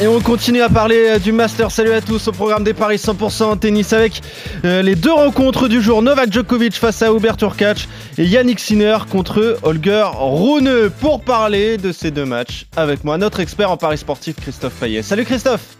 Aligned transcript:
Et 0.00 0.08
on 0.08 0.20
continue 0.20 0.62
à 0.62 0.68
parler 0.68 1.10
euh, 1.10 1.18
du 1.18 1.32
Master. 1.32 1.70
Salut 1.70 1.92
à 1.92 2.00
tous 2.00 2.26
au 2.28 2.32
programme 2.32 2.64
des 2.64 2.74
paris 2.74 2.96
100% 2.96 3.44
en 3.44 3.56
tennis 3.56 3.92
avec 3.92 4.20
euh, 4.64 4.82
les 4.82 4.94
deux 4.94 5.12
rencontres 5.12 5.68
du 5.68 5.80
jour. 5.80 6.02
Novak 6.02 6.32
Djokovic 6.32 6.74
face 6.74 7.02
à 7.02 7.12
Hubert 7.12 7.36
Turkac 7.36 7.88
et 8.18 8.24
Yannick 8.24 8.58
Sinner 8.58 8.98
contre 9.10 9.58
Holger 9.62 10.06
Rune. 10.14 10.90
Pour 11.00 11.22
parler 11.22 11.76
de 11.76 11.92
ces 11.92 12.10
deux 12.10 12.24
matchs, 12.24 12.66
avec 12.76 13.04
moi, 13.04 13.18
notre 13.18 13.40
expert 13.40 13.70
en 13.70 13.76
paris 13.76 13.98
sportif 13.98 14.36
Christophe 14.36 14.74
Payet. 14.74 15.02
Salut 15.02 15.24
Christophe 15.24 15.76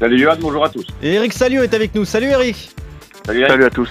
Salut 0.00 0.18
Johan, 0.18 0.36
bonjour 0.40 0.64
à 0.64 0.68
tous. 0.68 0.86
Et 1.02 1.14
Eric 1.14 1.32
Salio 1.32 1.62
est 1.62 1.74
avec 1.74 1.94
nous. 1.94 2.04
Salut 2.04 2.26
Eric 2.26 2.70
Salut, 3.24 3.40
Eric. 3.40 3.50
Salut 3.50 3.64
à 3.64 3.70
tous. 3.70 3.88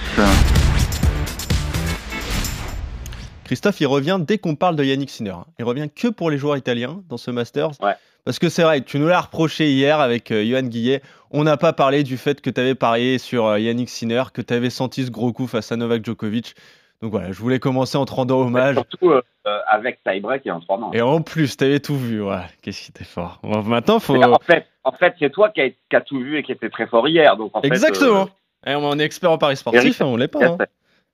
Christophe, 3.52 3.82
il 3.82 3.88
revient 3.88 4.18
dès 4.18 4.38
qu'on 4.38 4.56
parle 4.56 4.78
de 4.78 4.84
Yannick 4.86 5.10
Sinner. 5.10 5.36
Il 5.60 5.66
revient 5.66 5.90
que 5.94 6.08
pour 6.08 6.32
les 6.32 6.38
joueurs 6.38 6.56
italiens 6.56 7.04
dans 7.10 7.18
ce 7.18 7.32
Masters. 7.32 7.72
Ouais. 7.82 7.96
Parce 8.24 8.40
que 8.40 8.48
c'est 8.48 8.64
vrai, 8.64 8.80
tu 8.80 8.98
nous 8.98 9.10
l'as 9.10 9.20
reproché 9.20 9.70
hier 9.72 10.00
avec 10.00 10.32
euh, 10.32 10.42
Johan 10.42 10.62
Guillet. 10.62 11.02
On 11.32 11.44
n'a 11.44 11.58
pas 11.58 11.74
parlé 11.74 12.04
du 12.04 12.16
fait 12.16 12.40
que 12.40 12.50
tu 12.50 12.62
avais 12.62 12.76
parié 12.76 13.18
sur 13.18 13.48
euh, 13.48 13.60
Yannick 13.60 13.90
Sinner, 13.90 14.24
que 14.34 14.42
tu 14.42 14.54
avais 14.54 14.70
senti 14.70 15.06
ce 15.06 15.12
gros 15.12 15.34
coup 15.34 15.48
face 15.48 15.70
à 15.74 15.76
Novak 15.76 16.06
Djokovic. 16.06 16.56
Donc 17.02 17.12
voilà, 17.12 17.34
je 17.34 17.40
voulais 17.40 17.60
commencer 17.60 17.98
en 17.98 18.06
te 18.06 18.14
rendant 18.14 18.40
hommage. 18.40 18.76
Surtout 18.76 19.10
euh, 19.10 19.22
euh, 19.46 19.60
avec 19.70 20.02
tie-break 20.06 20.46
et 20.46 20.52
en 20.52 20.62
trois 20.62 20.78
manches. 20.78 20.96
Et 20.96 21.02
en 21.02 21.22
plus, 21.22 21.58
tu 21.58 21.66
avais 21.66 21.82
tout 21.82 21.98
vu. 21.98 22.24
Ouais, 22.24 22.46
qu'est-ce 22.62 22.84
qui 22.86 22.92
était 22.92 23.04
fort. 23.04 23.42
Bon, 23.44 23.64
maintenant, 23.64 24.00
faut. 24.00 24.16
En 24.16 24.40
fait, 24.40 24.66
en 24.86 24.94
fait 24.94 25.14
c'est 25.20 25.30
toi 25.30 25.50
qui 25.50 25.60
as, 25.60 25.72
qui 25.72 25.96
as 25.98 26.00
tout 26.00 26.20
vu 26.20 26.38
et 26.38 26.44
qui 26.44 26.54
était 26.54 26.70
très 26.70 26.88
fort 26.88 27.06
hier. 27.06 27.36
Donc 27.36 27.52
en 27.54 27.60
Exactement. 27.64 28.28
Fait, 28.64 28.72
Et 28.72 28.76
on 28.76 28.98
est 28.98 29.04
expert 29.04 29.30
en 29.30 29.38
paris 29.38 29.58
sportif, 29.58 30.00
hein, 30.00 30.06
on 30.06 30.16
l'est 30.16 30.30
pas. 30.30 30.40
euh, 30.40 30.56
hein. 30.58 30.66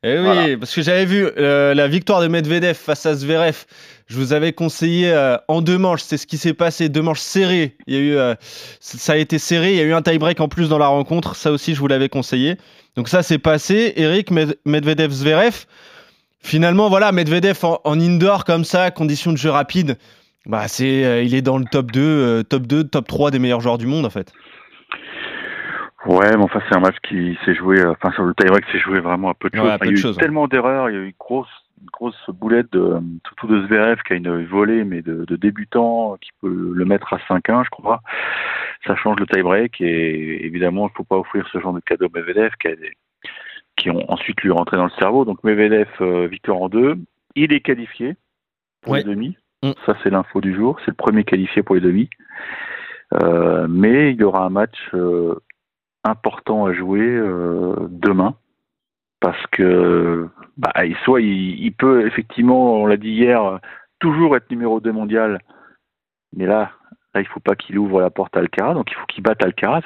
Eh 0.07 0.17
oui, 0.19 0.23
Voilà. 0.23 0.57
parce 0.57 0.73
que 0.73 0.81
j'avais 0.81 1.05
vu 1.05 1.27
euh, 1.37 1.73
la 1.73 1.87
victoire 1.87 2.21
de 2.21 2.27
Medvedev 2.27 2.75
face 2.75 3.05
à 3.05 3.13
Zverev. 3.15 3.65
Je 4.07 4.15
vous 4.17 4.31
avais 4.31 4.53
conseillé 4.53 5.11
euh, 5.11 5.37
en 5.49 5.61
deux 5.61 5.77
manches, 5.77 6.01
c'est 6.03 6.17
ce 6.17 6.25
qui 6.25 6.37
s'est 6.37 6.53
passé, 6.53 6.87
deux 6.87 7.01
manches 7.01 7.19
serrées. 7.19 7.75
Il 7.87 7.93
y 7.93 7.97
a 7.97 7.99
eu, 7.99 8.15
euh, 8.15 8.35
ça 8.79 9.13
a 9.13 9.17
été 9.17 9.37
serré, 9.37 9.71
il 9.71 9.77
y 9.77 9.81
a 9.81 9.83
eu 9.83 9.93
un 9.93 10.01
tie-break 10.01 10.39
en 10.39 10.47
plus 10.47 10.69
dans 10.69 10.77
la 10.77 10.87
rencontre. 10.87 11.35
Ça 11.35 11.51
aussi, 11.51 11.73
je 11.75 11.79
vous 11.79 11.87
l'avais 11.87 12.07
conseillé. 12.09 12.55
Donc 12.95 13.09
ça, 13.09 13.21
c'est 13.21 13.37
passé. 13.37 13.93
Eric 13.97 14.31
Med- 14.31 14.55
Medvedev 14.65 15.11
Zverev. 15.11 15.65
Finalement, 16.39 16.87
voilà, 16.89 17.11
Medvedev 17.11 17.57
en, 17.63 17.81
en 17.83 17.99
indoor 17.99 18.45
comme 18.45 18.63
ça, 18.63 18.91
conditions 18.91 19.31
de 19.33 19.37
jeu 19.37 19.49
rapide. 19.49 19.97
Bah, 20.45 20.69
c'est, 20.69 21.25
il 21.25 21.35
est 21.35 21.41
dans 21.41 21.57
le 21.57 21.65
top 21.69 21.91
2, 21.91 21.99
euh, 22.01 22.43
top 22.43 22.67
2, 22.67 22.85
top 22.85 23.07
3 23.07 23.31
des 23.31 23.39
meilleurs 23.39 23.59
joueurs 23.59 23.77
du 23.77 23.85
monde 23.87 24.05
en 24.05 24.09
fait. 24.09 24.31
Ouais, 26.07 26.37
mais 26.37 26.43
enfin, 26.43 26.61
c'est 26.69 26.75
un 26.75 26.79
match 26.79 26.95
qui 27.03 27.37
s'est 27.43 27.53
joué, 27.55 27.79
euh, 27.81 27.91
enfin, 27.91 28.11
sur 28.13 28.23
le 28.23 28.33
tie-break, 28.33 28.63
s'est 28.71 28.79
joué 28.79 28.99
vraiment 28.99 29.29
à 29.29 29.33
peu 29.33 29.49
de 29.49 29.55
choses. 29.57 29.67
Enfin, 29.69 29.85
il 29.85 29.97
y 29.97 29.99
a 29.99 30.01
eu 30.01 30.07
hein. 30.11 30.15
tellement 30.17 30.47
d'erreurs, 30.47 30.89
il 30.89 30.93
y 30.93 30.97
a 30.97 31.01
eu 31.01 31.05
une 31.07 31.13
grosse, 31.19 31.49
une 31.81 31.87
grosse 31.91 32.29
boulette 32.29 32.71
de, 32.71 32.97
surtout 33.25 33.47
de 33.47 33.67
Zverev 33.67 34.01
qui 34.03 34.13
a 34.13 34.15
une 34.15 34.45
volée, 34.45 34.83
mais 34.85 35.01
de, 35.01 35.25
de 35.25 35.35
débutant, 35.35 36.17
qui 36.21 36.29
peut 36.41 36.71
le 36.73 36.85
mettre 36.85 37.13
à 37.13 37.17
5-1, 37.27 37.65
je 37.65 37.69
crois. 37.69 38.01
Ça 38.85 38.95
change 38.95 39.19
le 39.19 39.27
tie-break 39.27 39.81
et 39.81 40.45
évidemment, 40.45 40.83
il 40.87 40.91
ne 40.91 40.95
faut 40.95 41.03
pas 41.03 41.17
offrir 41.17 41.47
ce 41.51 41.59
genre 41.59 41.73
de 41.73 41.81
cadeau 41.81 42.05
à 42.05 42.09
Medvedev 42.17 42.51
qui, 42.61 42.67
a 42.69 42.75
des- 42.75 42.93
qui 43.75 43.89
ont 43.89 44.09
ensuite 44.11 44.41
lui 44.41 44.51
rentré 44.51 44.77
dans 44.77 44.85
le 44.85 44.91
cerveau. 44.99 45.25
Donc, 45.25 45.43
Medvedev, 45.43 45.87
euh, 46.01 46.27
victoire 46.27 46.61
en 46.61 46.69
deux. 46.69 46.95
Il 47.35 47.51
est 47.53 47.59
qualifié 47.61 48.15
pour 48.81 48.93
Ouais. 48.93 48.99
les 48.99 49.03
demi. 49.03 49.37
Mm. 49.61 49.71
Ça, 49.85 49.95
c'est 50.03 50.09
l'info 50.09 50.39
du 50.41 50.55
jour. 50.55 50.77
C'est 50.85 50.91
le 50.91 50.95
premier 50.95 51.23
qualifié 51.25 51.63
pour 51.63 51.75
les 51.75 51.81
demi. 51.81 52.09
Euh, 53.13 53.67
mais 53.69 54.11
il 54.11 54.17
y 54.19 54.23
aura 54.23 54.45
un 54.45 54.49
match 54.49 54.75
euh, 54.93 55.35
important 56.09 56.65
à 56.65 56.73
jouer 56.73 57.05
euh, 57.05 57.75
demain 57.89 58.35
parce 59.19 59.45
que 59.51 60.27
bah, 60.57 60.73
soit 61.03 61.21
il, 61.21 61.59
il 61.59 61.73
peut 61.73 62.05
effectivement, 62.05 62.75
on 62.75 62.85
l'a 62.85 62.97
dit 62.97 63.09
hier, 63.09 63.59
toujours 63.99 64.35
être 64.35 64.49
numéro 64.51 64.79
2 64.79 64.91
mondial, 64.91 65.39
mais 66.35 66.45
là, 66.45 66.71
là 67.13 67.21
il 67.21 67.27
faut 67.27 67.39
pas 67.39 67.55
qu'il 67.55 67.77
ouvre 67.79 68.01
la 68.01 68.09
porte 68.09 68.35
à 68.35 68.39
Alcaraz, 68.39 68.73
donc 68.73 68.91
il 68.91 68.95
faut 68.95 69.05
qu'il 69.07 69.23
batte 69.23 69.43
Alcaraz. 69.43 69.83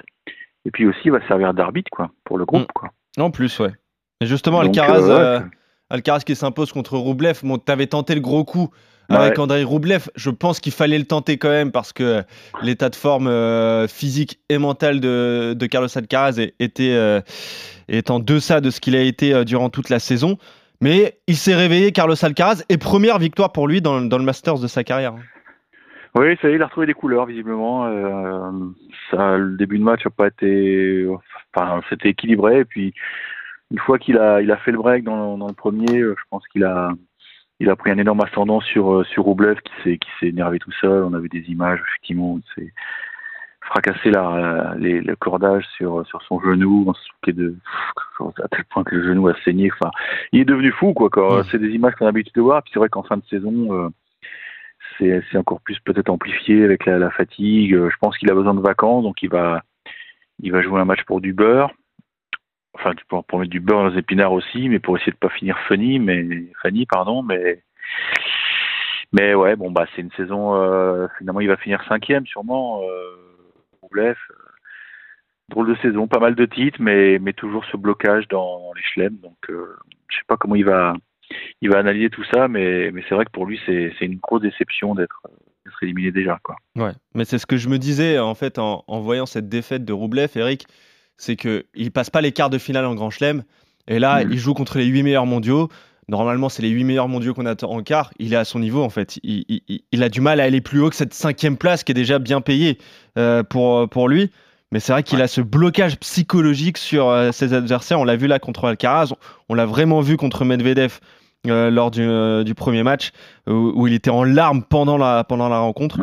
Et 0.65 0.71
puis 0.71 0.85
aussi, 0.85 0.99
il 1.05 1.11
va 1.11 1.25
servir 1.27 1.53
d'arbitre 1.53 1.89
quoi 1.91 2.11
pour 2.23 2.37
le 2.37 2.45
groupe. 2.45 2.63
Mm. 2.63 2.73
Quoi. 2.75 2.89
En 3.17 3.31
plus, 3.31 3.59
ouais. 3.59 3.73
Et 4.21 4.25
justement, 4.25 4.63
Donc, 4.63 4.77
Alcaraz, 4.77 5.09
euh, 5.09 5.39
ouais, 5.39 5.45
euh, 5.45 5.49
Alcaraz 5.89 6.19
qui 6.19 6.35
s'impose 6.35 6.71
contre 6.71 6.97
Roublev. 6.97 7.39
Bon, 7.43 7.57
t'avais 7.57 7.87
tenté 7.87 8.15
le 8.15 8.21
gros 8.21 8.45
coup 8.45 8.69
avec 9.13 9.33
Ouais. 9.33 9.39
Andrei 9.39 9.63
Roublev. 9.63 10.09
Je 10.15 10.29
pense 10.29 10.59
qu'il 10.59 10.71
fallait 10.71 10.97
le 10.97 11.05
tenter 11.05 11.37
quand 11.37 11.49
même 11.49 11.71
parce 11.71 11.93
que 11.93 12.23
l'état 12.61 12.89
de 12.89 12.95
forme 12.95 13.27
euh, 13.27 13.87
physique 13.87 14.39
et 14.49 14.57
mental 14.57 14.99
de, 14.99 15.53
de 15.57 15.65
Carlos 15.65 15.89
Alcaraz 15.95 16.39
est, 16.39 16.53
était, 16.59 16.93
euh, 16.93 17.21
est 17.87 18.09
en 18.09 18.19
deçà 18.19 18.61
de 18.61 18.69
ce 18.69 18.79
qu'il 18.79 18.95
a 18.95 19.01
été 19.01 19.33
euh, 19.33 19.43
durant 19.43 19.69
toute 19.69 19.89
la 19.89 19.99
saison. 19.99 20.37
Mais 20.81 21.19
il 21.27 21.35
s'est 21.35 21.55
réveillé, 21.55 21.91
Carlos 21.91 22.15
Alcaraz, 22.23 22.63
et 22.69 22.77
première 22.77 23.19
victoire 23.19 23.51
pour 23.51 23.67
lui 23.67 23.81
dans, 23.81 24.01
dans 24.01 24.17
le 24.17 24.23
Masters 24.23 24.59
de 24.59 24.67
sa 24.67 24.83
carrière. 24.83 25.13
Oui, 26.15 26.37
ça 26.41 26.49
y 26.49 26.51
est, 26.51 26.55
il 26.55 26.61
a 26.61 26.65
retrouvé 26.65 26.87
des 26.87 26.93
couleurs 26.93 27.25
visiblement. 27.25 27.85
Euh, 27.85 28.51
ça, 29.11 29.37
le 29.37 29.55
début 29.57 29.77
de 29.77 29.83
match 29.83 30.03
n'a 30.03 30.11
pas 30.11 30.27
été, 30.27 31.07
enfin, 31.55 31.81
c'était 31.89 32.09
équilibré. 32.09 32.59
Et 32.59 32.65
puis 32.65 32.93
une 33.69 33.79
fois 33.79 33.97
qu'il 33.97 34.17
a, 34.17 34.41
il 34.41 34.51
a 34.51 34.57
fait 34.57 34.71
le 34.71 34.77
break 34.77 35.03
dans, 35.05 35.37
dans 35.37 35.47
le 35.47 35.53
premier, 35.53 35.99
je 36.01 36.23
pense 36.29 36.45
qu'il 36.47 36.65
a, 36.65 36.91
il 37.61 37.69
a 37.69 37.75
pris 37.75 37.91
un 37.91 37.97
énorme 37.97 38.21
ascendant 38.21 38.59
sur 38.59 38.91
euh, 38.91 39.03
sur 39.03 39.23
Roublev 39.23 39.57
qui 39.61 39.73
s'est 39.83 39.97
qui 39.97 40.09
s'est 40.19 40.27
énervé 40.27 40.57
tout 40.59 40.71
seul. 40.81 41.03
On 41.03 41.13
a 41.13 41.19
vu 41.19 41.29
des 41.29 41.45
images 41.49 41.79
effectivement, 41.87 42.33
où 42.33 42.39
il 42.39 42.53
s'est 42.55 42.73
fracassé 43.61 44.09
la, 44.09 44.73
les, 44.77 44.99
le 45.01 45.15
cordage 45.15 45.65
sur 45.77 46.05
sur 46.07 46.21
son 46.23 46.39
genou, 46.41 46.85
on 46.87 46.93
se 46.93 47.31
de 47.31 47.55
à 48.43 48.47
tel 48.49 48.65
point 48.65 48.83
que 48.83 48.95
le 48.95 49.03
genou 49.07 49.27
a 49.27 49.35
saigné. 49.45 49.71
Enfin, 49.71 49.91
il 50.31 50.41
est 50.41 50.45
devenu 50.45 50.71
fou 50.71 50.93
quoi. 50.93 51.09
Ouais. 51.15 51.43
c'est 51.51 51.59
des 51.59 51.69
images 51.69 51.93
qu'on 51.95 52.05
a 52.05 52.09
l'habitude 52.09 52.33
de 52.35 52.41
voir. 52.41 52.63
Puis 52.63 52.71
c'est 52.73 52.79
vrai 52.79 52.89
qu'en 52.89 53.03
fin 53.03 53.17
de 53.17 53.25
saison. 53.29 53.73
euh, 53.73 53.89
c'est 54.97 55.23
c'est 55.31 55.37
encore 55.37 55.61
plus 55.61 55.79
peut-être 55.79 56.09
amplifié 56.09 56.63
avec 56.63 56.85
la, 56.85 56.97
la 56.97 57.11
fatigue. 57.11 57.73
Euh, 57.75 57.89
Je 57.91 57.97
pense 58.01 58.17
qu'il 58.17 58.29
a 58.31 58.33
besoin 58.33 58.55
de 58.55 58.61
vacances, 58.61 59.03
donc 59.03 59.21
il 59.21 59.29
va 59.29 59.61
il 60.41 60.51
va 60.51 60.61
jouer 60.61 60.79
un 60.81 60.85
match 60.85 61.03
pour 61.05 61.21
du 61.21 61.33
beurre. 61.33 61.71
Enfin, 62.73 62.93
pour, 63.09 63.23
pour 63.25 63.39
mettre 63.39 63.51
du 63.51 63.59
beurre 63.59 63.83
dans 63.83 63.89
les 63.89 63.99
épinards 63.99 64.33
aussi, 64.33 64.69
mais 64.69 64.79
pour 64.79 64.97
essayer 64.97 65.11
de 65.11 65.17
pas 65.17 65.29
finir 65.29 65.57
funny, 65.67 65.99
mais 65.99 66.25
Fanny, 66.61 66.85
pardon, 66.85 67.21
mais 67.21 67.63
mais 69.11 69.33
ouais, 69.33 69.55
bon 69.57 69.71
bah 69.71 69.85
c'est 69.93 70.01
une 70.01 70.11
saison. 70.11 70.55
euh, 70.55 71.07
finalement, 71.17 71.41
il 71.41 71.47
va 71.49 71.57
finir 71.57 71.83
cinquième 71.87 72.25
sûrement. 72.25 72.81
Euh. 72.83 73.17
Drôle 75.49 75.67
de 75.67 75.75
saison, 75.81 76.07
pas 76.07 76.19
mal 76.19 76.33
de 76.35 76.45
titres, 76.45 76.77
mais 76.81 77.19
mais 77.19 77.33
toujours 77.33 77.65
ce 77.65 77.75
blocage 77.75 78.25
dans, 78.29 78.59
dans 78.59 78.73
les 78.73 78.81
chelems. 78.81 79.17
Donc, 79.17 79.37
euh, 79.49 79.75
je 80.07 80.15
sais 80.15 80.23
pas 80.27 80.37
comment 80.37 80.55
il 80.55 80.63
va 80.63 80.93
il 81.61 81.69
va 81.69 81.79
analyser 81.79 82.09
tout 82.09 82.23
ça, 82.33 82.47
mais, 82.47 82.89
mais 82.91 83.03
c'est 83.09 83.15
vrai 83.15 83.25
que 83.25 83.31
pour 83.31 83.45
lui, 83.45 83.59
c'est 83.65 83.91
c'est 83.99 84.05
une 84.05 84.15
grosse 84.19 84.41
déception 84.43 84.95
d'être 84.95 85.21
d'être 85.65 85.83
éliminé 85.83 86.11
déjà. 86.11 86.39
Quoi. 86.41 86.55
Ouais, 86.77 86.93
mais 87.15 87.25
c'est 87.25 87.37
ce 87.37 87.45
que 87.45 87.57
je 87.57 87.67
me 87.67 87.77
disais 87.79 88.17
en 88.17 88.33
fait 88.33 88.59
en, 88.59 88.85
en 88.87 89.01
voyant 89.01 89.25
cette 89.25 89.49
défaite 89.49 89.83
de 89.83 89.91
Roublev, 89.91 90.31
Eric, 90.35 90.67
c'est 91.21 91.35
que 91.35 91.65
il 91.75 91.91
passe 91.91 92.09
pas 92.09 92.21
les 92.21 92.31
quarts 92.31 92.49
de 92.49 92.57
finale 92.57 92.85
en 92.85 92.95
Grand 92.95 93.09
Chelem, 93.11 93.43
et 93.87 93.99
là 93.99 94.21
il 94.31 94.37
joue 94.39 94.53
contre 94.53 94.77
les 94.77 94.85
8 94.85 95.03
meilleurs 95.03 95.25
mondiaux. 95.25 95.69
Normalement, 96.07 96.49
c'est 96.49 96.61
les 96.63 96.69
8 96.69 96.83
meilleurs 96.83 97.07
mondiaux 97.07 97.33
qu'on 97.33 97.45
attend 97.45 97.71
en 97.71 97.83
quart. 97.83 98.11
Il 98.19 98.33
est 98.33 98.37
à 98.37 98.43
son 98.43 98.59
niveau 98.59 98.83
en 98.83 98.89
fait. 98.89 99.17
Il, 99.23 99.45
il- 99.47 99.61
il- 99.69 99.81
il 99.91 100.03
a 100.03 100.09
du 100.09 100.19
mal 100.19 100.39
à 100.41 100.43
aller 100.43 100.59
plus 100.59 100.81
haut 100.81 100.89
que 100.89 100.95
cette 100.95 101.13
cinquième 101.13 101.55
place 101.57 101.83
qui 101.83 101.91
est 101.91 101.95
déjà 101.95 102.19
bien 102.19 102.41
payée 102.41 102.79
euh, 103.17 103.43
pour, 103.43 103.87
pour 103.87 104.09
lui. 104.09 104.29
Mais 104.73 104.79
c'est 104.79 104.91
vrai 104.93 105.03
qu'il 105.03 105.21
a 105.21 105.27
ce 105.27 105.41
blocage 105.41 105.97
psychologique 105.99 106.77
sur 106.77 107.07
euh, 107.07 107.31
ses 107.31 107.53
adversaires. 107.53 107.99
On 107.99 108.03
l'a 108.03 108.15
vu 108.17 108.27
là 108.27 108.39
contre 108.39 108.65
Alcaraz, 108.65 109.11
on, 109.11 109.15
on 109.49 109.53
l'a 109.53 109.65
vraiment 109.65 110.01
vu 110.01 110.17
contre 110.17 110.43
Medvedev 110.43 110.99
euh, 111.47 111.69
lors 111.69 111.91
du, 111.91 112.05
du 112.43 112.55
premier 112.55 112.83
match 112.83 113.11
où, 113.47 113.71
où 113.75 113.87
il 113.87 113.93
était 113.93 114.09
en 114.09 114.23
larmes 114.23 114.63
pendant 114.63 114.97
la, 114.97 115.23
pendant 115.23 115.47
la 115.49 115.59
rencontre. 115.59 115.99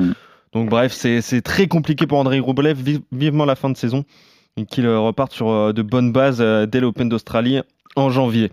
Donc 0.52 0.70
bref, 0.70 0.92
c'est 0.92 1.42
très 1.42 1.66
compliqué 1.66 2.06
pour 2.06 2.18
Andrei 2.18 2.40
Rublev, 2.40 2.78
Vi- 2.80 3.02
vivement 3.12 3.44
la 3.44 3.56
fin 3.56 3.68
de 3.68 3.76
saison 3.76 4.04
qu'il 4.66 4.86
euh, 4.86 4.98
reparte 4.98 5.32
sur 5.32 5.50
euh, 5.50 5.72
de 5.72 5.82
bonnes 5.82 6.12
bases 6.12 6.40
euh, 6.40 6.66
dès 6.66 6.80
l'Open 6.80 7.08
d'Australie 7.08 7.60
en 7.96 8.10
janvier. 8.10 8.50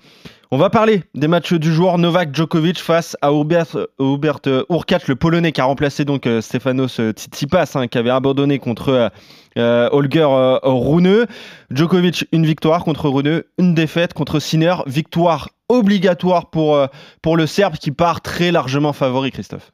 On 0.51 0.57
va 0.57 0.69
parler 0.69 1.03
des 1.13 1.27
matchs 1.27 1.53
du 1.53 1.73
jour. 1.73 1.97
Novak 1.97 2.33
Djokovic 2.33 2.79
face 2.79 3.17
à 3.21 3.31
Hubert, 3.31 3.77
Hubert 3.99 4.39
Hurkacz, 4.69 5.07
le 5.07 5.15
Polonais 5.15 5.51
qui 5.51 5.59
a 5.59 5.65
remplacé 5.65 6.05
donc 6.05 6.29
Stefanos 6.39 7.01
Tsitsipas, 7.01 7.71
hein, 7.75 7.87
qui 7.87 7.97
avait 7.97 8.11
abandonné 8.11 8.59
contre 8.59 9.11
Holger 9.57 10.27
Rune. 10.63 11.25
Djokovic, 11.71 12.27
une 12.31 12.45
victoire 12.45 12.83
contre 12.83 13.09
Rune, 13.09 13.43
une 13.57 13.73
défaite 13.73 14.13
contre 14.13 14.39
Sinner. 14.39 14.75
Victoire 14.85 15.49
obligatoire 15.67 16.49
pour, 16.51 16.77
le 17.35 17.45
Serbe 17.47 17.73
qui 17.73 17.91
part 17.91 18.21
très 18.21 18.51
largement 18.51 18.93
favori, 18.93 19.31
Christophe. 19.31 19.73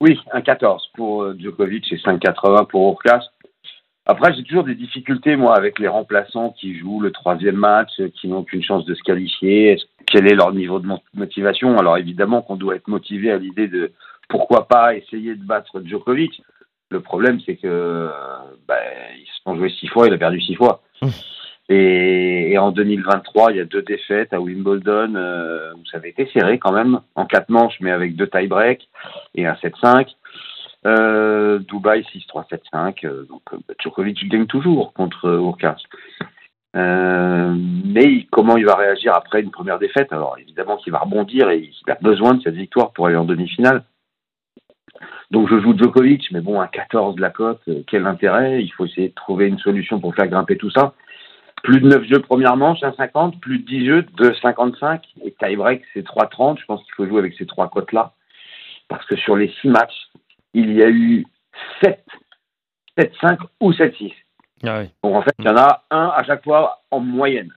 Oui, 0.00 0.18
1,14 0.34 0.80
pour 0.94 1.32
Djokovic 1.38 1.90
et 1.92 1.96
5,80 1.96 2.66
pour 2.66 2.90
Urkas. 2.90 3.22
Après, 4.04 4.34
j'ai 4.34 4.42
toujours 4.42 4.64
des 4.64 4.74
difficultés, 4.74 5.36
moi, 5.36 5.56
avec 5.56 5.78
les 5.78 5.86
remplaçants 5.86 6.50
qui 6.50 6.76
jouent 6.76 7.00
le 7.00 7.12
troisième 7.12 7.56
match, 7.56 7.90
qui 8.20 8.26
n'ont 8.26 8.42
qu'une 8.42 8.62
chance 8.62 8.84
de 8.84 8.94
se 8.94 9.02
qualifier. 9.02 9.78
Quel 10.06 10.26
est 10.26 10.34
leur 10.34 10.52
niveau 10.52 10.80
de 10.80 10.86
mo- 10.86 11.02
motivation? 11.14 11.78
Alors, 11.78 11.96
évidemment 11.98 12.42
qu'on 12.42 12.56
doit 12.56 12.74
être 12.74 12.88
motivé 12.88 13.30
à 13.30 13.38
l'idée 13.38 13.68
de 13.68 13.92
pourquoi 14.28 14.66
pas 14.66 14.96
essayer 14.96 15.36
de 15.36 15.44
battre 15.44 15.80
Djokovic. 15.84 16.42
Le 16.90 17.00
problème, 17.00 17.38
c'est 17.46 17.56
que 17.56 18.10
bah, 18.66 18.74
ils 19.16 19.26
se 19.26 19.42
sont 19.44 19.56
joués 19.56 19.70
six 19.70 19.86
fois, 19.88 20.08
il 20.08 20.14
a 20.14 20.18
perdu 20.18 20.40
six 20.40 20.56
fois. 20.56 20.82
Et, 21.68 22.52
et, 22.52 22.58
en 22.58 22.72
2023, 22.72 23.52
il 23.52 23.56
y 23.58 23.60
a 23.60 23.64
deux 23.64 23.82
défaites 23.82 24.32
à 24.32 24.40
Wimbledon 24.40 25.14
euh, 25.14 25.72
où 25.74 25.86
ça 25.86 25.98
avait 25.98 26.10
été 26.10 26.28
serré 26.32 26.58
quand 26.58 26.72
même, 26.72 27.00
en 27.14 27.24
quatre 27.24 27.48
manches, 27.48 27.76
mais 27.80 27.92
avec 27.92 28.16
deux 28.16 28.26
tie-breaks 28.26 28.88
et 29.36 29.46
un 29.46 29.54
7-5. 29.54 30.08
Euh, 30.86 31.58
Dubaï 31.60 32.02
6-3, 32.02 32.48
7-5. 32.72 33.06
Euh, 33.06 33.24
donc 33.28 33.42
euh, 33.52 33.58
Djokovic 33.80 34.28
gagne 34.28 34.46
toujours 34.46 34.92
contre 34.92 35.26
Urkas. 35.26 35.76
Euh, 36.74 37.54
mais 37.84 38.26
comment 38.30 38.56
il 38.56 38.64
va 38.64 38.74
réagir 38.74 39.14
après 39.14 39.42
une 39.42 39.50
première 39.50 39.78
défaite? 39.78 40.12
Alors 40.12 40.36
évidemment 40.38 40.76
qu'il 40.76 40.92
va 40.92 41.00
rebondir 41.00 41.50
et 41.50 41.58
il 41.58 41.90
a 41.90 41.98
besoin 42.00 42.34
de 42.34 42.42
cette 42.42 42.54
victoire 42.54 42.92
pour 42.92 43.06
aller 43.06 43.16
en 43.16 43.24
demi-finale. 43.24 43.84
Donc 45.30 45.48
je 45.48 45.60
joue 45.60 45.76
Djokovic, 45.76 46.30
mais 46.32 46.40
bon, 46.40 46.60
à 46.60 46.68
14 46.68 47.16
de 47.16 47.20
la 47.20 47.30
cote, 47.30 47.62
quel 47.86 48.06
intérêt? 48.06 48.62
Il 48.62 48.70
faut 48.70 48.84
essayer 48.84 49.08
de 49.08 49.14
trouver 49.14 49.46
une 49.46 49.58
solution 49.58 50.00
pour 50.00 50.14
faire 50.14 50.26
grimper 50.26 50.56
tout 50.56 50.70
ça. 50.70 50.94
Plus 51.62 51.80
de 51.80 51.88
9 51.88 52.04
jeux 52.04 52.18
première 52.18 52.56
manche, 52.56 52.80
1,50. 52.80 53.38
Plus 53.38 53.60
de 53.60 53.64
10 53.64 53.86
jeux, 53.86 54.02
2,55. 54.18 55.00
Et 55.24 55.34
tie-break, 55.38 55.82
c'est 55.94 56.04
3,30. 56.04 56.58
Je 56.60 56.64
pense 56.66 56.82
qu'il 56.82 56.94
faut 56.94 57.06
jouer 57.06 57.20
avec 57.20 57.34
ces 57.34 57.46
trois 57.46 57.68
cotes-là. 57.68 58.12
Parce 58.88 59.06
que 59.06 59.16
sur 59.16 59.36
les 59.36 59.48
6 59.60 59.68
matchs, 59.68 60.08
il 60.54 60.72
y 60.74 60.82
a 60.82 60.88
eu 60.90 61.24
7, 61.82 62.04
7-5 62.98 63.38
ou 63.60 63.72
7-6. 63.72 64.12
Ah 64.64 64.80
oui. 64.80 64.90
Donc 65.02 65.16
en 65.16 65.22
fait, 65.22 65.34
il 65.38 65.44
y 65.44 65.48
en 65.48 65.56
a 65.56 65.84
un 65.90 66.08
à 66.08 66.22
chaque 66.24 66.44
fois 66.44 66.82
en 66.90 67.00
moyenne. 67.00 67.52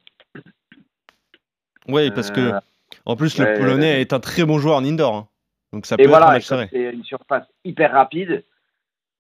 Oui, 1.88 2.10
parce 2.12 2.32
que 2.32 2.40
Euh, 2.54 2.60
en 3.06 3.16
plus, 3.16 3.38
le 3.38 3.58
Polonais 3.58 4.02
est 4.02 4.14
un 4.14 4.20
très 4.20 4.44
bon 4.46 4.58
joueur 4.58 4.78
en 4.78 4.84
indoor. 4.86 5.16
hein. 5.16 5.28
Donc 5.74 5.86
ça 5.86 5.98
peut 5.98 6.02
Et 6.02 6.06
être 6.06 6.10
voilà, 6.10 6.40
c'est 6.40 6.94
une 6.94 7.04
surface 7.04 7.46
hyper 7.64 7.92
rapide. 7.92 8.44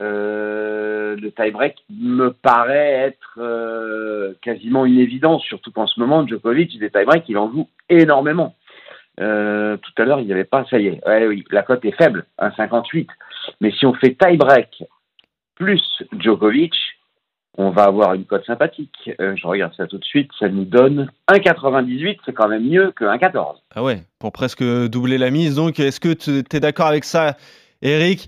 Euh, 0.01 1.15
le 1.15 1.31
tie-break 1.31 1.75
me 1.89 2.31
paraît 2.31 2.91
être 3.07 3.37
euh, 3.37 4.33
quasiment 4.41 4.85
une 4.85 4.99
évidence, 4.99 5.43
surtout 5.43 5.71
qu'en 5.71 5.87
ce 5.87 5.99
moment, 5.99 6.25
Djokovic, 6.27 6.77
des 6.79 6.89
tie-breaks, 6.89 7.25
il 7.29 7.37
en 7.37 7.51
joue 7.51 7.69
énormément. 7.89 8.55
Euh, 9.21 9.77
tout 9.77 9.91
à 10.01 10.05
l'heure, 10.05 10.19
il 10.19 10.25
n'y 10.25 10.33
avait 10.33 10.43
pas, 10.43 10.65
ça 10.69 10.79
y 10.79 10.87
est, 10.87 11.07
ouais, 11.07 11.27
oui, 11.27 11.45
la 11.51 11.61
cote 11.63 11.85
est 11.85 11.95
faible, 11.95 12.25
1,58. 12.39 13.07
Mais 13.61 13.71
si 13.71 13.85
on 13.85 13.93
fait 13.93 14.15
tie-break 14.15 14.83
plus 15.55 15.81
Djokovic, 16.17 16.73
on 17.57 17.69
va 17.69 17.83
avoir 17.83 18.13
une 18.13 18.25
cote 18.25 18.45
sympathique. 18.45 19.09
Euh, 19.19 19.35
je 19.35 19.47
regarde 19.47 19.73
ça 19.75 19.87
tout 19.87 19.97
de 19.97 20.03
suite, 20.03 20.29
ça 20.39 20.49
nous 20.49 20.65
donne 20.65 21.09
1,98, 21.29 22.17
c'est 22.25 22.33
quand 22.33 22.49
même 22.49 22.67
mieux 22.67 22.91
que 22.91 23.05
1,14. 23.05 23.55
Ah 23.73 23.83
ouais, 23.83 24.03
pour 24.19 24.31
presque 24.31 24.63
doubler 24.63 25.17
la 25.17 25.31
mise. 25.31 25.55
Donc, 25.55 25.79
est-ce 25.79 25.99
que 25.99 26.13
tu 26.13 26.43
es 26.55 26.59
d'accord 26.59 26.87
avec 26.87 27.05
ça, 27.05 27.37
Eric? 27.81 28.27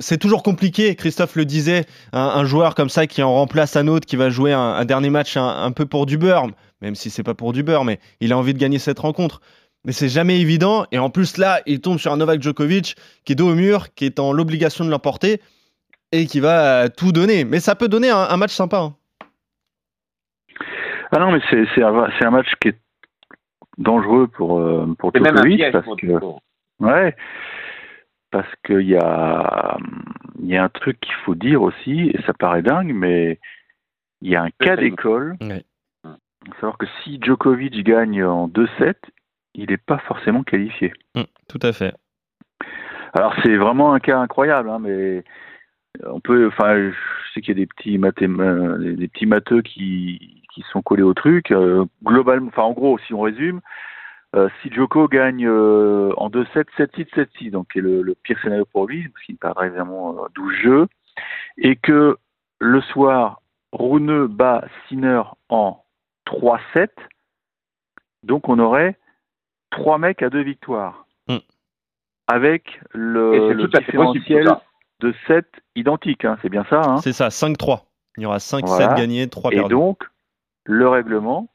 C'est 0.00 0.18
toujours 0.18 0.42
compliqué, 0.42 0.96
Christophe 0.96 1.36
le 1.36 1.44
disait, 1.44 1.86
un, 2.12 2.44
joueur 2.44 2.74
comme 2.74 2.88
ça 2.88 3.06
qui 3.06 3.22
en 3.22 3.32
remplace 3.32 3.76
un 3.76 3.86
autre, 3.86 4.06
qui 4.06 4.16
va 4.16 4.28
jouer 4.28 4.52
un, 4.52 4.60
un 4.60 4.84
dernier 4.84 5.08
match 5.08 5.36
un, 5.36 5.46
un 5.46 5.70
peu 5.70 5.86
pour 5.86 6.04
du 6.04 6.18
beurre, 6.18 6.48
même 6.82 6.94
si 6.94 7.10
c'est 7.10 7.22
pas 7.22 7.34
pour 7.34 7.52
du 7.52 7.62
beurre, 7.62 7.84
mais 7.84 7.98
il 8.20 8.32
a 8.32 8.38
envie 8.38 8.54
de 8.54 8.58
gagner 8.58 8.78
cette 8.78 8.98
rencontre. 8.98 9.40
Mais 9.84 9.92
c'est 9.92 10.08
jamais 10.08 10.40
évident. 10.40 10.86
Et 10.92 10.98
en 10.98 11.08
plus, 11.10 11.36
là, 11.38 11.60
il 11.66 11.80
tombe 11.80 11.98
sur 11.98 12.12
un 12.12 12.16
Novak 12.16 12.42
Djokovic 12.42 12.96
qui 13.24 13.32
est 13.32 13.36
dos 13.36 13.50
au 13.50 13.54
mur, 13.54 13.94
qui 13.94 14.04
est 14.06 14.18
en 14.18 14.32
l'obligation 14.32 14.84
de 14.84 14.90
l'emporter 14.90 15.40
et 16.12 16.26
qui 16.26 16.40
va 16.40 16.84
euh, 16.84 16.88
tout 16.94 17.12
donner. 17.12 17.44
Mais 17.44 17.60
ça 17.60 17.74
peut 17.74 17.88
donner 17.88 18.10
un, 18.10 18.18
un 18.28 18.36
match 18.36 18.52
sympa. 18.52 18.78
hein. 18.80 18.94
Ah 21.10 21.18
non, 21.20 21.32
mais 21.32 21.40
c'est 21.48 21.64
c'est 21.74 21.82
un, 21.82 22.08
c'est 22.18 22.26
un 22.26 22.30
match 22.30 22.48
qui 22.60 22.68
est 22.68 22.78
dangereux 23.78 24.26
pour, 24.28 24.58
euh, 24.58 24.94
pour 24.98 25.12
même 25.14 25.24
Djokovic 25.36 25.56
piège 25.56 25.72
parce 25.72 25.84
pour 25.84 25.96
que 25.96 26.06
ouais, 26.80 27.16
parce 28.30 28.48
qu'il 28.66 28.82
y 28.88 28.96
a 28.96 29.78
il 30.40 30.48
y 30.48 30.56
a 30.56 30.64
un 30.64 30.68
truc 30.68 31.00
qu'il 31.00 31.14
faut 31.24 31.34
dire 31.34 31.62
aussi 31.62 32.10
et 32.12 32.20
ça 32.26 32.34
paraît 32.34 32.62
dingue, 32.62 32.92
mais 32.94 33.38
il 34.20 34.30
y 34.30 34.36
a 34.36 34.42
un 34.42 34.50
cas 34.50 34.76
d'école. 34.76 35.36
Ouais. 35.40 35.64
Savoir 36.60 36.76
que 36.78 36.86
si 37.02 37.18
Djokovic 37.22 37.82
gagne 37.84 38.22
en 38.24 38.48
2-7, 38.48 38.94
il 39.54 39.70
n'est 39.70 39.76
pas 39.76 39.98
forcément 39.98 40.42
qualifié. 40.42 40.92
Mm, 41.14 41.22
tout 41.48 41.58
à 41.62 41.72
fait. 41.72 41.94
Alors 43.14 43.34
c'est 43.42 43.56
vraiment 43.56 43.92
un 43.94 44.00
cas 44.00 44.18
incroyable, 44.18 44.68
hein, 44.70 44.78
mais 44.80 45.24
on 46.04 46.20
peut, 46.20 46.46
enfin, 46.48 46.90
je 46.90 46.94
sais 47.34 47.40
qu'il 47.40 47.56
y 47.56 47.60
a 47.60 47.64
des 47.64 47.66
petits 47.66 47.98
mathém- 47.98 48.40
euh, 48.40 48.94
des- 48.96 49.08
petits 49.08 49.26
matheux 49.26 49.62
qui, 49.62 50.42
qui 50.54 50.62
sont 50.70 50.82
collés 50.82 51.02
au 51.02 51.14
truc. 51.14 51.50
Euh, 51.50 51.84
globalement, 52.04 52.48
enfin, 52.48 52.62
en 52.62 52.72
gros, 52.72 52.98
si 52.98 53.14
on 53.14 53.20
résume, 53.20 53.60
euh, 54.36 54.48
si 54.60 54.70
Djoko 54.70 55.08
gagne 55.08 55.46
euh, 55.48 56.12
en 56.18 56.28
2-7, 56.28 56.66
7-6, 56.76 57.06
7-6, 57.14 57.50
donc 57.50 57.68
qui 57.72 57.78
est 57.78 57.82
le, 57.82 58.02
le 58.02 58.14
pire 58.14 58.38
scénario 58.42 58.66
pour 58.66 58.86
lui, 58.86 59.08
parce 59.08 59.24
qu'il 59.24 59.38
perdra 59.38 59.66
évidemment 59.66 60.16
euh, 60.24 60.28
12 60.34 60.54
jeux, 60.62 60.86
et 61.56 61.76
que 61.76 62.16
le 62.60 62.80
soir, 62.82 63.40
Rune 63.72 64.26
bat 64.26 64.64
Sinner 64.88 65.22
en 65.48 65.82
3-7, 66.26 66.88
donc 68.22 68.48
on 68.48 68.58
aurait 68.58 68.96
trois 69.70 69.98
mecs 69.98 70.22
à 70.22 70.30
deux 70.30 70.42
victoires. 70.42 71.06
Mm. 71.28 71.36
Avec 72.26 72.68
Et 72.68 72.98
le, 72.98 73.32
c'est 73.48 73.54
le 73.54 73.68
possible. 73.68 73.84
différentiel 73.86 74.48
de 75.00 75.14
7 75.26 75.46
identique, 75.76 76.24
hein, 76.24 76.36
c'est 76.42 76.48
bien 76.48 76.64
ça. 76.68 76.82
Hein 76.84 76.96
C'est 76.98 77.12
ça, 77.12 77.28
5-3. 77.28 77.84
Il 78.16 78.24
y 78.24 78.26
aura 78.26 78.38
5-7 78.38 78.66
Voilà. 78.66 78.94
gagnés, 78.94 79.28
3 79.28 79.52
Et 79.52 79.56
perdus. 79.56 79.70
donc, 79.74 80.02
le 80.64 80.88
règlement, 80.88 81.48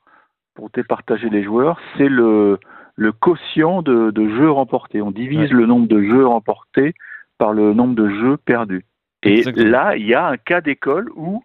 pour 0.55 0.69
départager 0.69 1.29
les 1.29 1.43
joueurs, 1.43 1.79
c'est 1.97 2.07
le, 2.07 2.59
le 2.95 3.11
quotient 3.11 3.81
de, 3.81 4.11
de 4.11 4.29
jeux 4.29 4.49
remportés. 4.49 5.01
On 5.01 5.11
divise 5.11 5.39
Ouais. 5.51 5.57
le 5.57 5.65
nombre 5.65 5.87
de 5.87 6.01
jeux 6.01 6.25
remportés 6.25 6.93
par 7.37 7.51
le 7.53 7.73
nombre 7.73 7.95
de 7.95 8.09
jeux 8.09 8.37
perdus. 8.37 8.85
Et 9.23 9.39
Exactement. 9.39 9.69
là, 9.69 9.95
il 9.97 10.05
y 10.05 10.13
a 10.13 10.25
un 10.27 10.37
cas 10.37 10.61
d'école 10.61 11.09
où, 11.15 11.43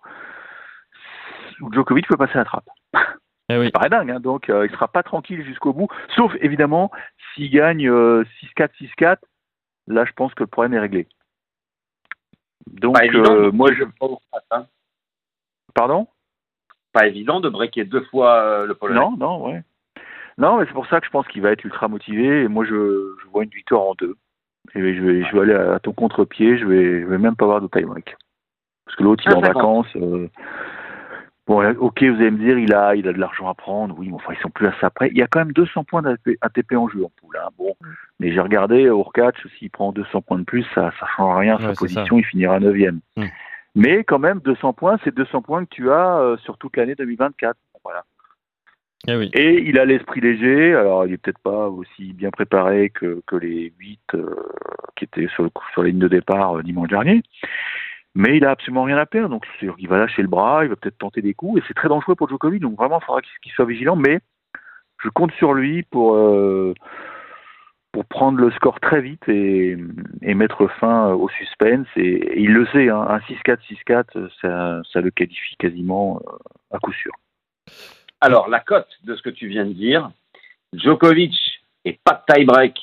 où 1.61 1.73
Djokovic 1.73 2.07
peut 2.07 2.17
passer 2.17 2.35
la 2.39 2.45
trappe. 2.45 2.69
Eh 3.51 3.57
oui. 3.59 3.67
Ça 3.67 3.71
paraît 3.73 3.89
dingue, 3.89 4.11
hein, 4.11 4.21
donc 4.21 4.51
euh, 4.51 4.67
il 4.67 4.73
sera 4.73 4.89
pas 4.89 5.03
tranquille 5.03 5.43
jusqu'au 5.45 5.73
bout, 5.73 5.89
sauf 6.15 6.35
évidemment 6.41 6.91
s'il 7.35 7.51
gagne 7.51 7.89
euh, 7.89 8.25
6-4, 8.59 8.71
6-4, 8.99 9.17
là 9.87 10.05
je 10.05 10.13
pense 10.13 10.35
que 10.35 10.43
le 10.43 10.49
problème 10.49 10.75
est 10.75 10.81
réglé. 10.81 11.07
Donc 12.67 12.95
Pas 12.95 13.07
évident, 13.07 13.33
euh, 13.33 13.51
moi 13.51 13.73
je... 13.73 13.85
hein. 14.51 14.67
Pardon? 15.75 16.09
Pas 16.93 17.07
évident 17.07 17.41
de 17.41 17.49
breaker 17.49 17.85
deux 17.85 18.05
fois 18.05 18.41
euh, 18.43 18.67
le 18.67 18.75
Polonais. 18.75 19.01
Non, 19.01 19.17
non, 19.17 19.47
ouais. 19.47 19.63
Non, 20.39 20.59
mais 20.59 20.67
c'est 20.67 20.73
pour 20.73 20.87
ça 20.87 21.01
que 21.01 21.07
je 21.07 21.11
pense 21.11 21.27
qu'il 21.29 21.43
va 21.43 21.51
être 21.51 21.65
ultra 21.65 21.89
motivé. 21.89 22.43
Et 22.43 22.49
moi, 22.49 22.65
je, 22.65 23.15
je 23.21 23.27
vois 23.29 23.43
une 23.43 23.51
victoire 23.51 23.83
en 23.83 23.95
deux. 23.95 24.17
Et 24.75 24.95
je 24.95 25.03
vais, 25.03 25.25
je 25.25 25.33
vais 25.37 25.41
aller 25.43 25.55
à 25.55 25.81
ton 25.81 25.93
contre-pied. 25.93 26.59
Je 26.59 26.65
vais, 26.65 27.01
je 27.03 27.07
vais 27.07 27.19
même 27.19 27.35
pas 27.37 27.45
avoir 27.45 27.61
de 27.61 27.67
time 27.67 27.87
break. 27.87 28.17
Parce 28.85 28.97
que 28.97 29.03
l'autre, 29.03 29.25
il 29.27 29.33
est 29.33 29.35
en 29.35 29.43
1,50. 29.43 29.47
vacances. 29.47 29.97
Euh. 31.51 31.73
Bon, 31.75 31.87
ok, 31.87 32.03
vous 32.03 32.17
allez 32.21 32.31
me 32.31 32.39
dire, 32.39 32.59
il 32.59 32.75
a, 32.75 32.95
il 32.95 33.09
a 33.09 33.13
de 33.13 33.19
l'argent 33.19 33.49
à 33.49 33.55
prendre. 33.55 33.95
Oui, 33.99 34.09
mais 34.09 34.15
enfin, 34.15 34.33
ils 34.35 34.41
sont 34.43 34.51
plus 34.51 34.67
à 34.67 34.75
ça 34.81 34.91
près. 34.91 35.09
Il 35.11 35.19
y 35.19 35.23
a 35.23 35.27
quand 35.27 35.39
même 35.41 35.53
200 35.53 35.85
points 35.85 36.03
d'ATP 36.03 36.37
ATP 36.41 36.73
en 36.75 36.89
jeu 36.89 37.05
en 37.05 37.11
poule. 37.21 37.37
hein. 37.37 37.49
Bon, 37.59 37.75
mais 38.21 38.33
j'ai 38.33 38.41
regardé, 38.41 38.83
Urkach, 38.83 39.35
s'il 39.59 39.71
prend 39.71 39.93
200 39.93 40.23
points 40.23 40.39
de 40.39 40.45
plus, 40.45 40.65
ça, 40.75 40.93
ça 41.01 41.07
change 41.17 41.39
rien 41.39 41.57
à 41.57 41.61
sa 41.61 41.69
Ouais, 41.69 41.75
position. 41.75 42.19
Il 42.19 42.25
finira 42.25 42.61
9 42.61 42.75
Mm. 43.17 43.25
Mais 43.75 44.03
quand 44.05 44.19
même, 44.19 44.41
200 44.41 44.73
points, 44.73 44.99
c'est 45.05 45.15
200 45.15 45.43
points 45.43 45.65
que 45.65 45.71
tu 45.71 45.91
as 45.91 46.19
euh, 46.19 46.37
sur 46.39 46.59
toute 46.59 46.77
l'année 46.77 46.95
2024. 46.95 47.57
Voilà. 47.85 48.05
Eh 49.07 49.15
oui. 49.17 49.31
Et 49.35 49.63
il 49.69 49.79
a 49.79 49.85
l'esprit 49.85 50.21
léger, 50.21 50.75
alors 50.75 51.07
il 51.07 51.13
est 51.13 51.19
peut-être 51.19 51.39
pas 51.39 51.69
aussi 51.69 52.13
bien 52.13 52.31
préparé 52.31 52.91
que, 52.91 53.23
que 53.27 53.37
les 53.37 53.73
8 53.79 54.01
qui 54.97 55.05
étaient 55.05 55.29
sur, 55.29 55.45
le, 55.45 55.51
sur 55.73 55.83
la 55.83 55.91
ligne 55.91 56.01
de 56.01 56.09
départ 56.09 56.59
euh, 56.59 56.63
dimanche 56.63 56.89
dernier, 56.89 57.23
mais 58.19 58.37
il 58.37 58.45
a 58.45 58.51
absolument 58.51 58.83
rien 58.83 58.99
à 58.99 59.07
perdre, 59.07 59.29
donc 59.29 59.47
il 59.63 59.89
va 59.89 59.97
lâcher 59.97 60.23
le 60.23 60.29
bras, 60.29 60.65
il 60.65 60.71
va 60.71 60.75
peut-être 60.75 60.99
tenter 60.99 61.23
des 61.23 61.35
coups, 61.35 61.63
et 61.63 61.65
c'est 61.69 61.75
très 61.75 61.89
dangereux 61.89 62.17
pour 62.17 62.29
Djokovic, 62.29 62.61
donc 62.61 62.77
vraiment 62.77 62.99
il 63.01 63.05
faudra 63.05 63.21
qu'il 63.23 63.53
soit 63.53 63.65
vigilant, 63.65 63.95
mais 63.95 64.19
je 65.05 65.09
compte 65.09 65.31
sur 65.35 65.55
lui 65.55 65.85
pour, 65.85 66.17
euh, 66.17 66.75
pour 67.93 68.05
prendre 68.07 68.41
le 68.41 68.51
score 68.51 68.81
très 68.81 69.01
vite 69.01 69.23
et, 69.29 69.79
et 70.23 70.35
mettre 70.35 70.67
fin 70.81 71.13
au 71.13 71.29
suspense, 71.29 71.87
et, 71.95 72.41
il 72.41 72.53
le 72.53 72.67
sait, 72.67 72.89
hein, 72.89 73.07
un 73.09 73.19
6-4, 73.19 73.59
6-4, 73.87 74.29
ça, 74.43 74.81
ça 74.93 75.01
le 75.01 75.13
qualifie 75.13 75.55
quasiment 75.57 76.21
euh, 76.27 76.77
à 76.77 76.81
coup 76.81 76.93
sûr. 76.93 77.13
Alors, 78.21 78.49
la 78.49 78.59
cote 78.59 78.99
de 79.05 79.15
ce 79.15 79.23
que 79.23 79.31
tu 79.31 79.47
viens 79.47 79.65
de 79.65 79.75
dire, 79.75 80.11
Djokovic 80.73 81.37
et 81.85 82.01
pas 82.03 82.25
de 82.29 82.35
tie-break, 82.35 82.77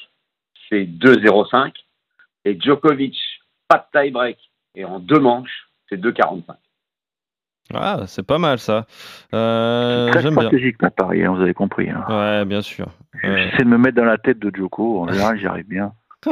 c'est 0.70 0.86
2,05. 0.86 1.74
Et 2.46 2.58
Djokovic, 2.58 3.18
pas 3.68 3.86
de 3.94 4.00
tie-break 4.00 4.38
et 4.76 4.86
en 4.86 5.00
deux 5.00 5.20
manches, 5.20 5.70
c'est 5.90 5.98
2,45. 6.00 6.44
Ah, 7.74 8.04
c'est 8.06 8.26
pas 8.26 8.38
mal 8.38 8.60
ça. 8.60 8.86
Euh, 9.34 10.12
Très 10.12 10.22
J'aime 10.22 10.36
bien. 10.36 10.42
stratégique, 10.44 10.82
ma 10.82 10.92
pari, 10.92 11.24
hein, 11.24 11.34
vous 11.34 11.42
avez 11.42 11.54
compris. 11.56 11.90
Hein. 11.90 12.06
Ouais, 12.10 12.46
bien 12.46 12.62
sûr. 12.62 12.88
Ouais. 13.24 13.50
J'essaie 13.50 13.64
de 13.64 13.70
me 13.70 13.78
mettre 13.78 13.98
dans 13.98 14.06
la 14.06 14.18
tête 14.20 14.38
de 14.40 14.52
Joko. 14.56 15.02
En 15.02 15.08
général, 15.12 15.40
j'y 15.40 15.48
arrive 15.48 15.68
bien. 15.68 15.92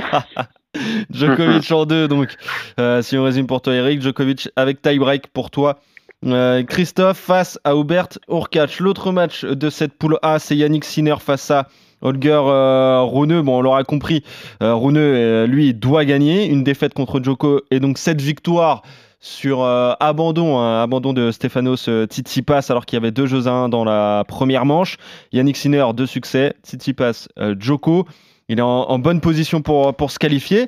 Djokovic 1.10 1.72
en 1.72 1.86
deux, 1.86 2.08
donc. 2.08 2.36
Euh, 2.80 3.02
si 3.02 3.18
on 3.18 3.24
résume 3.24 3.48
pour 3.48 3.62
toi, 3.62 3.74
Eric, 3.74 4.02
Djokovic 4.02 4.50
avec 4.56 4.82
tie-break 4.82 5.28
pour 5.28 5.50
toi. 5.52 5.80
Euh, 6.26 6.64
Christophe 6.64 7.18
face 7.18 7.60
à 7.64 7.74
Hubert 7.76 8.08
Urkacz. 8.30 8.80
L'autre 8.80 9.12
match 9.12 9.44
de 9.44 9.70
cette 9.70 9.98
poule 9.98 10.18
A, 10.22 10.40
c'est 10.40 10.56
Yannick 10.56 10.86
Sinner 10.86 11.16
face 11.20 11.52
à 11.52 11.68
Holger 12.04 12.40
euh, 12.46 13.02
Rune, 13.02 13.42
bon, 13.42 13.58
on 13.58 13.62
l'aura 13.62 13.84
compris, 13.84 14.24
euh, 14.62 14.76
Rune, 14.76 14.98
euh, 14.98 15.48
lui, 15.48 15.74
doit 15.74 16.06
gagner. 16.06 16.46
Une 16.48 16.64
défaite 16.64 16.94
contre 16.94 17.20
Djoko 17.24 17.62
et 17.72 17.80
donc 17.80 17.98
cette 17.98 18.22
victoire 18.22 18.84
sur 19.20 19.64
euh, 19.64 19.94
abandon, 20.02 20.60
hein, 20.60 20.84
abandon 20.84 21.14
de 21.14 21.32
Stefanos 21.32 21.88
euh, 21.88 22.06
Tsitsipas 22.06 22.66
alors 22.70 22.86
qu'il 22.86 22.98
y 22.98 23.02
avait 23.02 23.12
deux 23.12 23.26
jeux 23.26 23.48
à 23.48 23.52
un 23.52 23.70
dans 23.70 23.86
la 23.86 24.26
première 24.28 24.66
manche. 24.66 24.98
Yannick 25.32 25.56
Sinner, 25.56 25.86
deux 25.96 26.06
succès. 26.06 26.54
Tsitsipas, 26.64 27.30
euh, 27.40 27.56
Djoko. 27.58 28.06
Il 28.50 28.60
est 28.60 28.62
en, 28.62 28.68
en 28.90 29.00
bonne 29.00 29.22
position 29.22 29.62
pour, 29.62 29.96
pour 29.96 30.12
se 30.12 30.20
qualifier. 30.20 30.64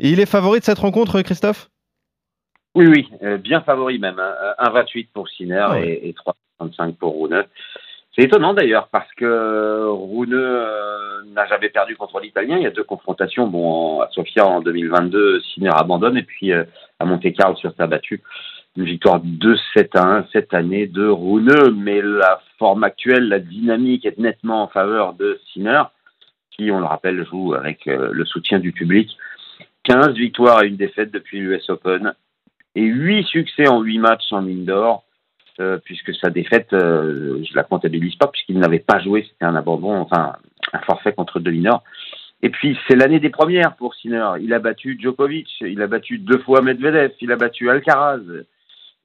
Et 0.00 0.10
il 0.10 0.18
est 0.18 0.26
favori 0.26 0.58
de 0.58 0.64
cette 0.64 0.78
rencontre, 0.80 1.22
Christophe? 1.22 1.70
Oui, 2.74 2.86
oui, 2.86 3.08
bien 3.38 3.60
favori 3.60 3.98
même. 3.98 4.18
hein. 4.18 4.32
Euh, 4.60 4.64
1,28 4.82 5.08
pour 5.12 5.28
Sinner 5.28 5.66
Ouais. 5.70 5.88
et, 5.88 6.08
et 6.08 6.14
3,35 6.60 6.94
pour 6.94 7.22
Rune. 7.22 7.44
C'est 8.14 8.24
étonnant 8.24 8.54
d'ailleurs 8.54 8.88
parce 8.88 9.12
que 9.14 9.86
Rune 9.86 10.34
euh, 10.34 11.22
n'a 11.32 11.46
jamais 11.46 11.68
perdu 11.68 11.96
contre 11.96 12.18
l'Italien. 12.20 12.56
Il 12.56 12.64
y 12.64 12.66
a 12.66 12.70
deux 12.70 12.84
confrontations. 12.84 13.46
Bon, 13.46 14.00
à 14.00 14.08
Sofia 14.10 14.46
en 14.46 14.60
2022, 14.60 15.40
Sinner 15.40 15.70
abandonne 15.72 16.16
et 16.16 16.24
puis 16.24 16.52
euh, 16.52 16.64
à 16.98 17.04
Monte-Carlo 17.04 17.56
sur 17.56 17.72
sa 17.76 17.86
battue. 17.86 18.22
Une 18.76 18.84
victoire 18.84 19.20
2-7 19.20 19.96
à 19.96 20.04
1 20.18 20.26
cette 20.32 20.54
année 20.54 20.86
de 20.86 21.06
Rune, 21.06 21.72
mais 21.76 22.00
la 22.02 22.40
forme 22.58 22.84
actuelle, 22.84 23.28
la 23.28 23.38
dynamique 23.38 24.06
est 24.06 24.18
nettement 24.18 24.62
en 24.64 24.68
faveur 24.68 25.14
de 25.14 25.40
Sinner, 25.52 25.82
qui, 26.50 26.70
on 26.70 26.80
le 26.80 26.86
rappelle, 26.86 27.24
joue 27.26 27.54
avec 27.54 27.86
euh, 27.86 28.10
le 28.12 28.24
soutien 28.24 28.58
du 28.58 28.72
public. 28.72 29.16
15 29.84 30.14
victoires 30.14 30.62
et 30.62 30.68
une 30.68 30.76
défaite 30.76 31.10
depuis 31.10 31.40
l'US 31.40 31.68
Open 31.68 32.12
et 32.74 32.82
8 32.82 33.24
succès 33.24 33.68
en 33.68 33.80
8 33.80 33.98
matchs 33.98 34.32
en 34.32 34.46
indoor, 34.46 35.04
euh, 35.04 35.09
puisque 35.84 36.14
sa 36.14 36.30
défaite, 36.30 36.72
euh, 36.72 37.42
je 37.48 37.54
la 37.54 37.64
comptabilise 37.64 38.16
pas, 38.16 38.28
puisqu'il 38.28 38.58
n'avait 38.58 38.78
pas 38.78 39.00
joué, 39.00 39.26
c'était 39.28 39.44
un 39.44 39.56
abandon, 39.56 39.94
enfin 39.96 40.34
un 40.72 40.78
forfait 40.80 41.12
contre 41.12 41.40
Dominor. 41.40 41.82
Et 42.42 42.50
puis 42.50 42.78
c'est 42.88 42.96
l'année 42.96 43.20
des 43.20 43.30
premières 43.30 43.76
pour 43.76 43.94
Sinner. 43.94 44.30
Il 44.40 44.54
a 44.54 44.58
battu 44.58 44.98
Djokovic, 44.98 45.48
il 45.60 45.82
a 45.82 45.86
battu 45.86 46.18
deux 46.18 46.38
fois 46.38 46.62
Medvedev, 46.62 47.12
il 47.20 47.32
a 47.32 47.36
battu 47.36 47.68
Alcaraz. 47.68 48.20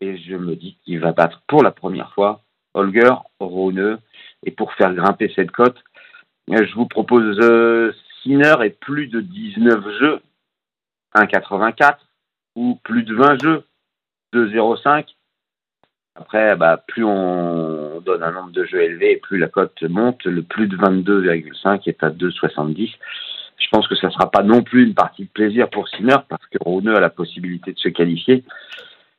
Et 0.02 0.18
je 0.18 0.36
me 0.36 0.56
dis 0.56 0.78
qu'il 0.84 1.00
va 1.00 1.12
battre 1.12 1.42
pour 1.48 1.64
la 1.64 1.72
première 1.72 2.14
fois 2.14 2.42
Holger 2.74 3.14
Rune. 3.40 3.98
Et 4.44 4.52
pour 4.52 4.74
faire 4.74 4.94
grimper 4.94 5.32
cette 5.36 5.52
cote, 5.52 5.78
euh, 6.52 6.66
je 6.66 6.76
vous 6.76 6.86
propose 6.86 7.40
euh, 7.42 7.94
Sinner 8.22 8.56
et 8.64 8.70
plus 8.70 9.08
de 9.08 9.22
19 9.22 9.84
jeux, 10.00 10.22
1,84 11.16 11.98
ou 12.56 12.80
plus 12.84 13.04
de 13.04 13.16
20 13.16 13.42
jeux, 13.42 13.64
2,05. 14.34 15.15
Après, 16.16 16.56
bah, 16.56 16.82
plus 16.88 17.04
on 17.04 18.02
donne 18.06 18.24
un 18.24 18.32
nombre 18.32 18.52
de 18.52 18.64
jeux 18.66 18.82
élevé, 18.82 19.18
plus 19.18 19.38
la 19.38 19.48
cote 19.48 19.82
monte. 19.84 20.24
Le 20.24 20.44
plus 20.44 20.68
de 20.68 20.78
22,5 20.78 21.82
est 21.88 22.04
à 22.04 22.10
2,70. 22.10 22.92
Je 23.58 23.68
pense 23.72 23.88
que 23.88 23.96
ça 23.96 24.08
ne 24.08 24.12
sera 24.14 24.32
pas 24.32 24.44
non 24.44 24.64
plus 24.64 24.86
une 24.86 24.94
partie 24.94 25.24
de 25.24 25.30
plaisir 25.30 25.70
pour 25.70 25.88
Sinner 25.90 26.18
parce 26.30 26.46
que 26.48 26.58
Rune 26.66 26.90
a 26.90 27.00
la 27.00 27.10
possibilité 27.10 27.74
de 27.74 27.80
se 27.80 27.90
qualifier 27.90 28.44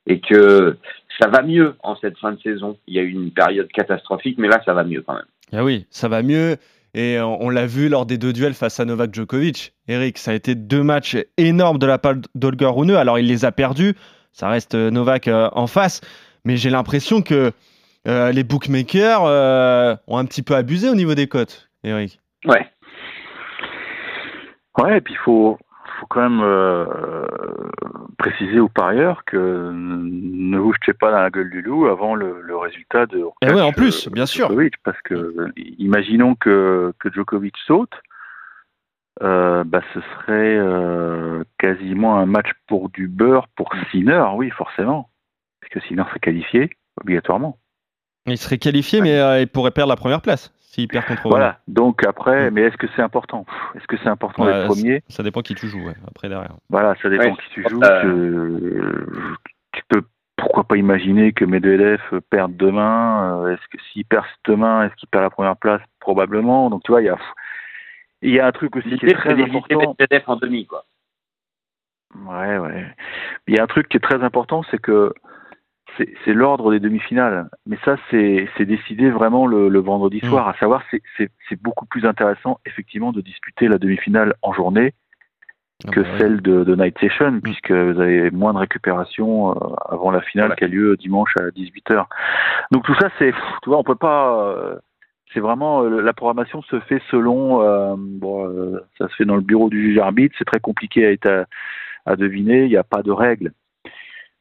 et 0.07 0.21
que 0.21 0.77
ça 1.21 1.29
va 1.29 1.43
mieux 1.43 1.75
en 1.83 1.97
cette 1.97 2.19
fin 2.19 2.33
de 2.33 2.41
saison. 2.41 2.79
Il 2.87 2.95
y 2.95 2.99
a 2.99 3.03
eu 3.03 3.11
une 3.11 3.31
période 3.31 3.69
catastrophique, 3.69 4.39
mais 4.39 4.49
là, 4.49 4.61
ça 4.65 4.73
va 4.73 4.85
mieux 4.85 5.03
quand 5.03 5.15
même. 5.15 5.25
Ah 5.53 5.65
oui, 5.65 5.87
ça 5.91 6.09
va 6.09 6.23
mieux. 6.23 6.57
Et 6.95 7.21
on, 7.21 7.51
l'a 7.51 7.67
vu 7.67 7.91
lors 7.91 8.07
des 8.07 8.17
deux 8.17 8.33
duels 8.33 8.55
face 8.55 8.81
à 8.81 8.87
Novak 8.87 9.15
Djokovic. 9.15 9.75
Eric, 9.87 10.17
ça 10.17 10.31
a 10.31 10.35
été 10.35 10.55
deux 10.55 10.83
matchs 10.83 11.19
énormes 11.37 11.79
de 11.79 11.87
la 11.87 11.99
part 11.99 12.15
d'Olga 12.35 12.71
Rune. 12.71 12.93
Alors, 12.93 13.19
il 13.19 13.27
les 13.27 13.45
a 13.45 13.53
perdus. 13.53 13.95
Ça 14.33 14.49
reste 14.49 14.75
Novak 14.75 15.29
euh, 15.29 15.51
en 15.53 15.67
face. 15.67 16.01
Mais 16.47 16.57
j'ai 16.57 16.71
l'impression 16.71 17.23
que 17.23 17.51
euh, 18.07 18.31
les 18.31 18.45
bookmakers 18.45 19.25
euh, 19.25 19.97
ont 20.07 20.17
un 20.17 20.25
petit 20.25 20.43
peu 20.43 20.55
abusé 20.55 20.89
au 20.89 20.95
niveau 20.95 21.17
des 21.17 21.27
cotes, 21.27 21.69
Eric. 21.83 22.21
Ouais. 22.45 22.71
Ouais, 24.79 24.99
et 24.99 25.01
puis 25.01 25.15
il 25.15 25.19
faut, 25.25 25.59
faut 25.99 26.07
quand 26.09 26.23
même 26.23 26.41
euh, 26.41 26.87
préciser 28.17 28.61
aux 28.61 28.69
parieurs 28.69 29.25
que 29.25 29.73
ne 29.73 30.57
vous 30.57 30.73
jetez 30.75 30.93
pas 30.93 31.11
dans 31.11 31.19
la 31.19 31.31
gueule 31.31 31.51
du 31.51 31.63
loup 31.63 31.87
avant 31.87 32.15
le, 32.15 32.41
le 32.43 32.57
résultat 32.57 33.07
de 33.07 33.25
Eh 33.43 33.53
ouais, 33.53 33.61
en 33.61 33.73
plus, 33.73 34.09
bien 34.09 34.27
sûr. 34.27 34.47
Djokovic, 34.47 34.75
parce 34.85 35.01
que 35.03 35.51
imaginons 35.57 36.37
que, 36.37 36.93
que 37.01 37.11
Djokovic 37.11 37.57
saute, 37.67 37.95
euh, 39.21 39.65
bah, 39.65 39.81
ce 39.95 40.01
serait 40.01 40.57
euh, 40.57 41.43
quasiment 41.59 42.19
un 42.19 42.27
match 42.27 42.51
pour 42.69 42.89
du 42.91 43.09
beurre 43.09 43.49
pour 43.57 43.71
Sinner, 43.91 44.27
oui, 44.37 44.51
forcément. 44.51 45.11
Parce 45.69 45.83
que 45.83 45.89
Sinner 45.89 46.05
s'est 46.13 46.21
qualifié, 46.21 46.71
obligatoirement. 47.01 47.59
Il 48.27 48.39
serait 48.39 48.59
qualifié, 48.59 49.01
mais 49.01 49.19
euh, 49.19 49.41
il 49.41 49.49
pourrait 49.49 49.71
perdre 49.73 49.91
la 49.91 49.97
première 49.97 50.21
place 50.21 50.53
s'il 50.61 50.89
perd 50.89 51.07
contre. 51.07 51.29
Voilà, 51.29 51.61
donc 51.69 52.05
après, 52.07 52.51
Mm. 52.51 52.55
mais 52.55 52.63
est-ce 52.63 52.77
que 52.77 52.87
c'est 52.95 53.03
important? 53.03 53.47
Est-ce 53.75 53.87
que 53.87 53.97
c'est 53.99 54.09
important 54.09 54.45
Ouais, 54.45 54.53
d'être 54.53 54.67
premier? 54.67 55.03
Ça 55.09 55.23
dépend 55.23 55.43
qui 55.43 55.55
tu 55.55 55.67
joues, 55.69 55.85
ouais, 55.87 55.95
après 56.09 56.29
derrière. 56.29 56.55
Voilà, 56.71 56.95
ça 57.03 57.09
dépend 57.09 57.25
Ouais, 57.25 57.33
qui 57.33 57.51
tu 57.51 57.69
joues. 57.69 57.81
euh, 57.83 58.59
que- 58.61 59.37
tu 59.73 59.83
peux 59.89 60.03
pourquoi 60.37 60.65
pas 60.65 60.77
imaginer 60.77 61.33
que 61.33 61.45
Medvedev 61.45 62.01
perde 62.31 62.57
demain. 62.57 63.41
euh, 63.45 63.55
Est-ce 63.55 63.67
que 63.69 63.83
s'il 63.93 64.05
perd 64.05 64.25
demain, 64.45 64.85
est-ce 64.87 64.95
qu'il 64.97 65.09
perd 65.09 65.23
la 65.25 65.31
première 65.31 65.57
place? 65.57 65.81
Probablement. 66.01 66.69
Donc 66.71 66.83
tu 66.85 66.93
vois, 66.93 67.01
il 67.03 67.07
y 67.07 67.09
a 67.11 67.19
il 68.23 68.33
y 68.35 68.41
a 68.41 68.47
un 68.47 68.53
truc 68.53 68.77
aussi 68.77 68.97
qui 68.99 69.07
est 69.07 69.15
très 69.15 69.35
c'est 69.37 69.43
important. 69.43 69.95
Medvedev 69.99 70.23
en 70.27 70.37
demi, 70.37 70.67
quoi. 70.67 70.85
Ouais, 72.27 72.59
ouais. 72.59 72.87
Il 73.47 73.57
y 73.57 73.59
a 73.59 73.63
un 73.63 73.67
truc 73.67 73.89
qui 73.89 73.97
est 73.99 74.01
très 74.01 74.23
important, 74.23 74.63
c'est 74.71 74.81
que 74.81 75.13
c'est 76.25 76.33
l'ordre 76.35 76.71
des 76.71 76.81
demi-finales. 76.81 77.49
Mais 77.67 77.79
ça, 77.85 77.97
c'est 78.11 78.49
décidé 78.61 79.11
vraiment 79.11 79.47
le, 79.47 79.69
le 79.69 79.79
vendredi 79.79 80.21
Mm. 80.23 80.29
soir. 80.29 80.49
À 80.49 80.55
savoir, 80.59 80.83
c'est- 80.91 81.03
beaucoup 81.63 81.87
plus 81.87 82.05
intéressant, 82.05 82.59
effectivement, 82.67 83.13
de 83.13 83.21
disputer 83.21 83.69
la 83.69 83.79
demi-finale 83.79 84.35
en 84.43 84.53
journée 84.53 84.93
Ah 85.87 85.91
que 85.91 86.01
bah 86.01 86.09
ouais. 86.13 86.19
celle 86.19 86.41
de, 86.43 86.65
de 86.65 86.75
Night 86.75 86.99
Session, 86.99 87.41
puisque 87.41 87.71
vous 87.71 88.01
avez 88.01 88.31
moins 88.31 88.53
de 88.55 88.59
récupération 88.59 89.51
euh, 89.53 89.75
avant 89.89 90.11
la 90.11 90.21
finale 90.23 90.47
Voilà. 90.49 90.57
qui 90.57 90.65
a 90.65 90.69
lieu 90.69 90.97
dimanche 90.97 91.33
à 91.39 91.51
18h. 91.51 92.07
Donc 92.73 92.85
tout 92.85 92.95
ça, 92.95 93.09
c'est, 93.19 93.33
tu 93.63 93.69
vois, 93.71 93.79
on 93.79 93.85
peut 93.85 93.95
pas. 93.95 94.43
euh, 94.49 94.77
c'est 95.35 95.41
vraiment 95.41 95.83
euh, 95.83 96.01
la 96.03 96.13
programmation 96.13 96.63
se 96.63 96.79
fait 96.81 97.03
selon. 97.11 97.61
euh, 97.63 97.95
bon, 97.99 98.49
euh, 98.49 98.81
ça 98.99 99.09
se 99.09 99.15
fait 99.17 99.25
dans 99.25 99.35
le 99.37 99.43
bureau 99.43 99.69
du 99.69 99.83
juge 99.83 99.99
arbitre. 99.99 100.35
C'est 100.39 100.45
très 100.45 100.61
compliqué 100.61 101.05
à, 101.07 101.11
être 101.13 101.27
à, 101.29 101.45
à 102.07 102.17
deviner. 102.17 102.65
Il 102.65 102.69
n'y 102.71 102.77
a 102.77 102.85
pas 102.85 103.03
de 103.03 103.11
règles. 103.11 103.53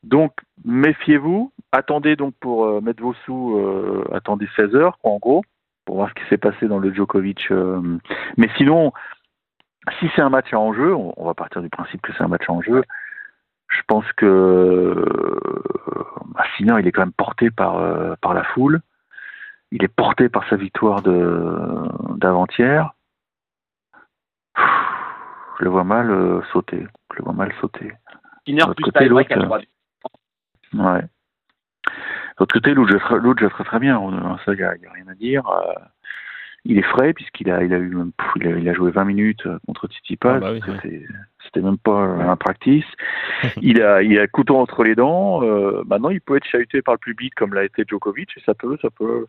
Donc 0.05 0.33
méfiez-vous. 0.63 1.51
Attendez 1.71 2.15
donc 2.15 2.35
pour 2.39 2.65
euh, 2.65 2.79
mettre 2.81 3.01
vos 3.01 3.13
sous. 3.25 3.57
euh, 3.57 4.07
attendez 4.13 4.47
16 4.55 4.75
heures, 4.75 4.97
quoi, 4.99 5.11
en 5.11 5.17
gros, 5.17 5.43
pour 5.83 5.95
voir 5.97 6.09
ce 6.09 6.13
qui 6.13 6.29
s'est 6.29 6.37
passé 6.37 6.67
dans 6.67 6.79
le 6.79 6.93
Djokovic. 6.93 7.51
euh, 7.51 7.81
mais 8.37 8.49
sinon, 8.55 8.93
si 9.99 10.09
c'est 10.15 10.21
un 10.21 10.29
match 10.29 10.53
à 10.53 10.59
enjeu, 10.59 10.93
on, 10.95 11.13
on 11.17 11.25
va 11.25 11.33
partir 11.33 11.61
du 11.61 11.69
principe 11.69 12.01
que 12.01 12.13
c'est 12.13 12.23
un 12.23 12.27
match 12.27 12.47
à 12.47 12.53
enjeu. 12.53 12.83
Je 13.67 13.81
pense 13.87 14.05
que 14.13 15.05
bah, 16.27 16.45
Sinner, 16.55 16.75
il 16.79 16.87
est 16.87 16.91
quand 16.91 17.01
même 17.01 17.11
porté 17.11 17.49
par, 17.49 17.81
par 18.19 18.33
la 18.35 18.43
foule. 18.43 18.79
Il 19.71 19.83
est 19.83 19.93
porté 19.93 20.29
par 20.29 20.47
sa 20.49 20.55
victoire 20.55 21.01
d'avant-hier. 21.01 22.93
Je 25.59 25.63
le 25.63 25.69
vois 25.69 25.83
mal 25.83 26.43
sauter. 26.53 26.85
Je 27.11 27.17
le 27.17 27.23
vois 27.23 27.33
mal 27.33 27.51
sauter. 27.59 27.91
Plus 28.75 28.83
côté, 28.83 28.99
à 28.99 29.07
l'autre, 29.07 29.27
3 29.45 29.59
Ouais. 30.77 31.01
De 31.01 32.39
l'autre 32.39 32.53
côté, 32.53 32.73
l'autre, 32.73 32.91
je 32.91 33.47
ferai 33.49 33.63
très 33.63 33.79
bien. 33.79 33.99
Ça, 34.45 34.53
il 34.53 34.57
n'y 34.57 34.63
a, 34.63 34.71
rien 34.93 35.07
à 35.07 35.15
dire. 35.15 35.47
Euh, 35.49 35.73
il 36.65 36.77
est 36.79 36.83
frais 36.83 37.13
puisqu'il 37.13 37.49
a, 37.51 37.63
il 37.63 37.73
a 37.73 37.77
eu, 37.77 37.95
même- 37.95 38.11
pff, 38.11 38.27
il 38.37 38.47
a, 38.47 38.51
il 38.57 38.67
a 38.69 38.73
joué 38.73 38.91
20 38.91 39.05
minutes 39.05 39.45
euh, 39.45 39.59
contre 39.67 39.87
Tsitsipas. 39.87 40.35
Ah 40.35 40.39
bah 40.39 40.51
oui, 40.51 40.61
c'était- 40.81 41.61
même 41.61 41.77
pas 41.77 41.99
un 42.01 42.35
practice. 42.35 42.83
il 43.61 43.81
a, 43.81 44.01
il 44.03 44.17
a 44.19 44.23
le 44.23 44.27
couteau 44.27 44.57
entre 44.57 44.83
les 44.83 44.95
dents. 44.95 45.41
Euh, 45.43 45.83
maintenant, 45.85 46.09
il 46.09 46.19
peut 46.19 46.35
être 46.35 46.45
chahuté 46.45 46.81
par 46.81 46.95
le 46.95 46.99
public 46.99 47.33
comme 47.35 47.53
l'a 47.53 47.63
été 47.63 47.83
Djokovic 47.87 48.29
et 48.35 48.41
ça 48.45 48.53
peut, 48.53 48.77
ça 48.81 48.89
peut, 48.89 49.25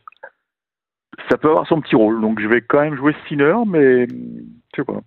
ça 1.29 1.39
peut 1.39 1.49
avoir 1.51 1.67
son 1.69 1.81
petit 1.81 1.95
rôle. 1.95 2.21
Donc, 2.21 2.41
je 2.41 2.49
vais 2.49 2.63
quand 2.63 2.81
même 2.81 2.97
jouer 2.97 3.15
Sinner, 3.29 3.55
mais 3.67 4.07
je 4.09 4.77
sais 4.77 4.85
pas. 4.85 5.01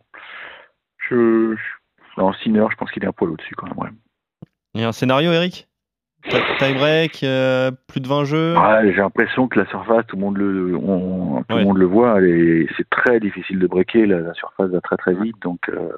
Je, 1.10 1.56
je- 1.56 2.22
non, 2.22 2.32
Sinner, 2.34 2.66
je 2.72 2.76
pense 2.76 2.92
qu'il 2.92 3.04
est 3.04 3.08
un 3.08 3.12
poil 3.12 3.32
au-dessus 3.32 3.56
quand 3.56 3.68
même. 3.68 3.78
Ouais. 3.78 3.90
Il 4.76 4.82
y 4.82 4.84
a 4.84 4.88
un 4.88 4.94
scénario, 4.94 5.32
Eric? 5.34 5.68
Tie 6.24 6.74
break, 6.74 7.24
euh, 7.24 7.72
plus 7.88 8.02
de 8.02 8.08
20 8.08 8.26
jeux 8.26 8.56
j'ai 8.84 8.92
l'impression 8.98 9.48
que 9.48 9.60
la 9.60 9.66
surface, 9.68 10.06
tout 10.08 10.16
le 10.18 10.22
monde 10.22 10.38
le, 10.38 10.76
on- 10.76 11.44
tout 11.48 11.56
Ouais. 11.56 11.62
le 11.62 11.66
monde 11.66 11.78
le 11.78 11.86
voit, 11.86 12.20
c'est 12.78 12.90
très 12.90 13.20
difficile 13.20 13.58
de 13.60 13.68
breaker. 13.68 14.06
La, 14.06 14.20
la 14.20 14.34
surface 14.34 14.70
va 14.70 14.82
très 14.82 14.98
très 14.98 15.14
vite, 15.16 15.36
donc 15.42 15.60
euh, 15.70 15.90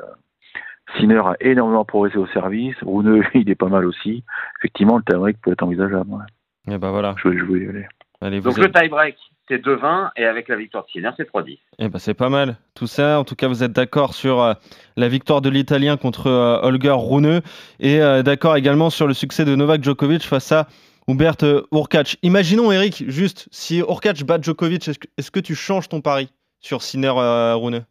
Sinner 0.97 1.19
a 1.25 1.35
énormément 1.39 1.85
progressé 1.85 2.17
au 2.17 2.27
service. 2.27 2.75
Rune, 2.83 3.23
il 3.33 3.49
est 3.49 3.55
pas 3.55 3.67
mal 3.69 3.85
aussi. 3.85 4.23
Effectivement, 4.59 4.97
le 4.97 5.03
tie-break 5.03 5.37
peut 5.41 5.51
être 5.53 5.63
envisageable. 5.63 6.09
ouais. 6.11 6.73
Et 6.73 6.77
bah 6.77 6.91
voilà. 6.91 7.15
Je 7.17 7.29
vais 7.29 7.37
jouer. 7.37 7.67
Allez. 7.69 7.87
Allez, 8.21 8.39
vous 8.39 8.49
Donc 8.49 8.57
êtes- 8.59 8.65
le 8.75 8.81
tie-break, 8.81 9.17
c'est 9.47 9.57
2-20 9.57 10.11
et 10.15 10.25
avec 10.25 10.47
la 10.47 10.55
victoire 10.55 10.85
de 10.85 10.89
Sinner, 10.91 11.09
c'est 11.17 11.25
3-10. 11.27 11.57
Eh 11.79 11.89
ben, 11.89 11.97
c'est 11.99 12.13
pas 12.13 12.29
mal. 12.29 12.57
Tout 12.75 12.87
ça, 12.87 13.19
en 13.19 13.23
tout 13.23 13.35
cas, 13.35 13.47
vous 13.47 13.63
êtes 13.63 13.71
d'accord 13.71 14.13
sur 14.13 14.41
euh, 14.41 14.53
la 14.95 15.07
victoire 15.07 15.41
de 15.41 15.49
l'Italien 15.49 15.97
contre 15.97 16.27
euh, 16.27 16.59
Holger 16.61 16.93
Rune 16.95 17.41
et 17.79 18.01
euh, 18.01 18.21
d'accord 18.23 18.55
également 18.57 18.89
sur 18.89 19.07
le 19.07 19.13
succès 19.13 19.43
de 19.45 19.55
Novak 19.55 19.83
Djokovic 19.83 20.23
face 20.23 20.51
à 20.51 20.67
Hubert 21.07 21.35
Urkac. 21.71 22.17
Imaginons, 22.21 22.71
Eric, 22.71 23.03
juste, 23.09 23.47
si 23.51 23.79
Urkac 23.79 24.23
bat 24.23 24.39
Djokovic, 24.39 24.87
est-ce 24.87 24.99
que, 25.31 25.39
que 25.39 25.43
tu 25.43 25.55
changes 25.55 25.89
ton 25.89 26.01
pari 26.01 26.29
sur 26.59 26.83
Sinner 26.83 27.09
Rune? 27.55 27.83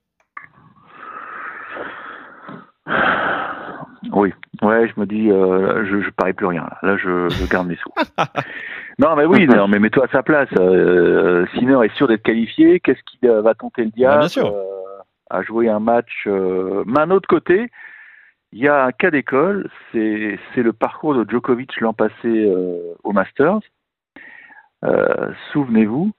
Oui, 4.13 4.33
ouais, 4.63 4.89
je 4.89 4.99
me 4.99 5.07
dis, 5.07 5.31
euh, 5.31 5.85
je, 5.85 6.01
je 6.01 6.11
parie 6.11 6.33
plus 6.33 6.47
rien. 6.47 6.69
Là, 6.83 6.97
je, 6.97 7.29
je 7.29 7.51
garde 7.51 7.69
mes 7.69 7.77
sous. 7.77 7.93
non, 8.99 9.15
mais 9.17 9.25
oui, 9.27 9.47
non, 9.55 9.69
mais 9.69 9.79
mets-toi 9.79 10.07
à 10.07 10.09
sa 10.09 10.23
place. 10.23 10.49
Euh, 10.59 11.47
Sinner 11.55 11.79
est 11.85 11.95
sûr 11.97 12.09
d'être 12.09 12.23
qualifié. 12.23 12.81
Qu'est-ce 12.81 13.03
qu'il 13.05 13.29
euh, 13.29 13.43
va 13.43 13.55
tenter 13.55 13.85
le 13.85 13.91
diable 13.91 14.15
Ah, 14.17 14.19
bien 14.21 14.29
sûr. 14.29 14.47
euh, 14.47 14.65
à 15.29 15.43
jouer 15.43 15.69
un 15.69 15.81
match 15.81 16.25
euh, 16.27 16.83
Mais 16.87 16.95
d'un 16.95 17.11
autre 17.11 17.29
côté, 17.29 17.71
il 18.53 18.59
y 18.61 18.69
a 18.69 18.85
un 18.85 18.93
cas 18.93 19.11
d'école. 19.11 19.69
C'est 19.93 20.39
le 20.57 20.73
parcours 20.73 21.15
de 21.15 21.29
Djokovic 21.29 21.81
l'an 21.81 21.93
passé 21.93 22.53
au 23.05 23.13
Masters. 23.13 23.61
Souvenez-vous, 25.53 26.11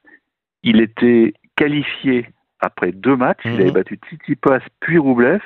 il 0.64 0.80
était 0.80 1.34
qualifié 1.56 2.30
après 2.60 2.92
deux 2.92 3.16
matchs. 3.16 3.44
Mhm. 3.46 3.54
Il 3.56 3.62
avait 3.62 3.72
battu 3.72 4.00
Tsitsipas 4.08 4.60
puis 4.80 4.98
Roublev. 4.98 5.42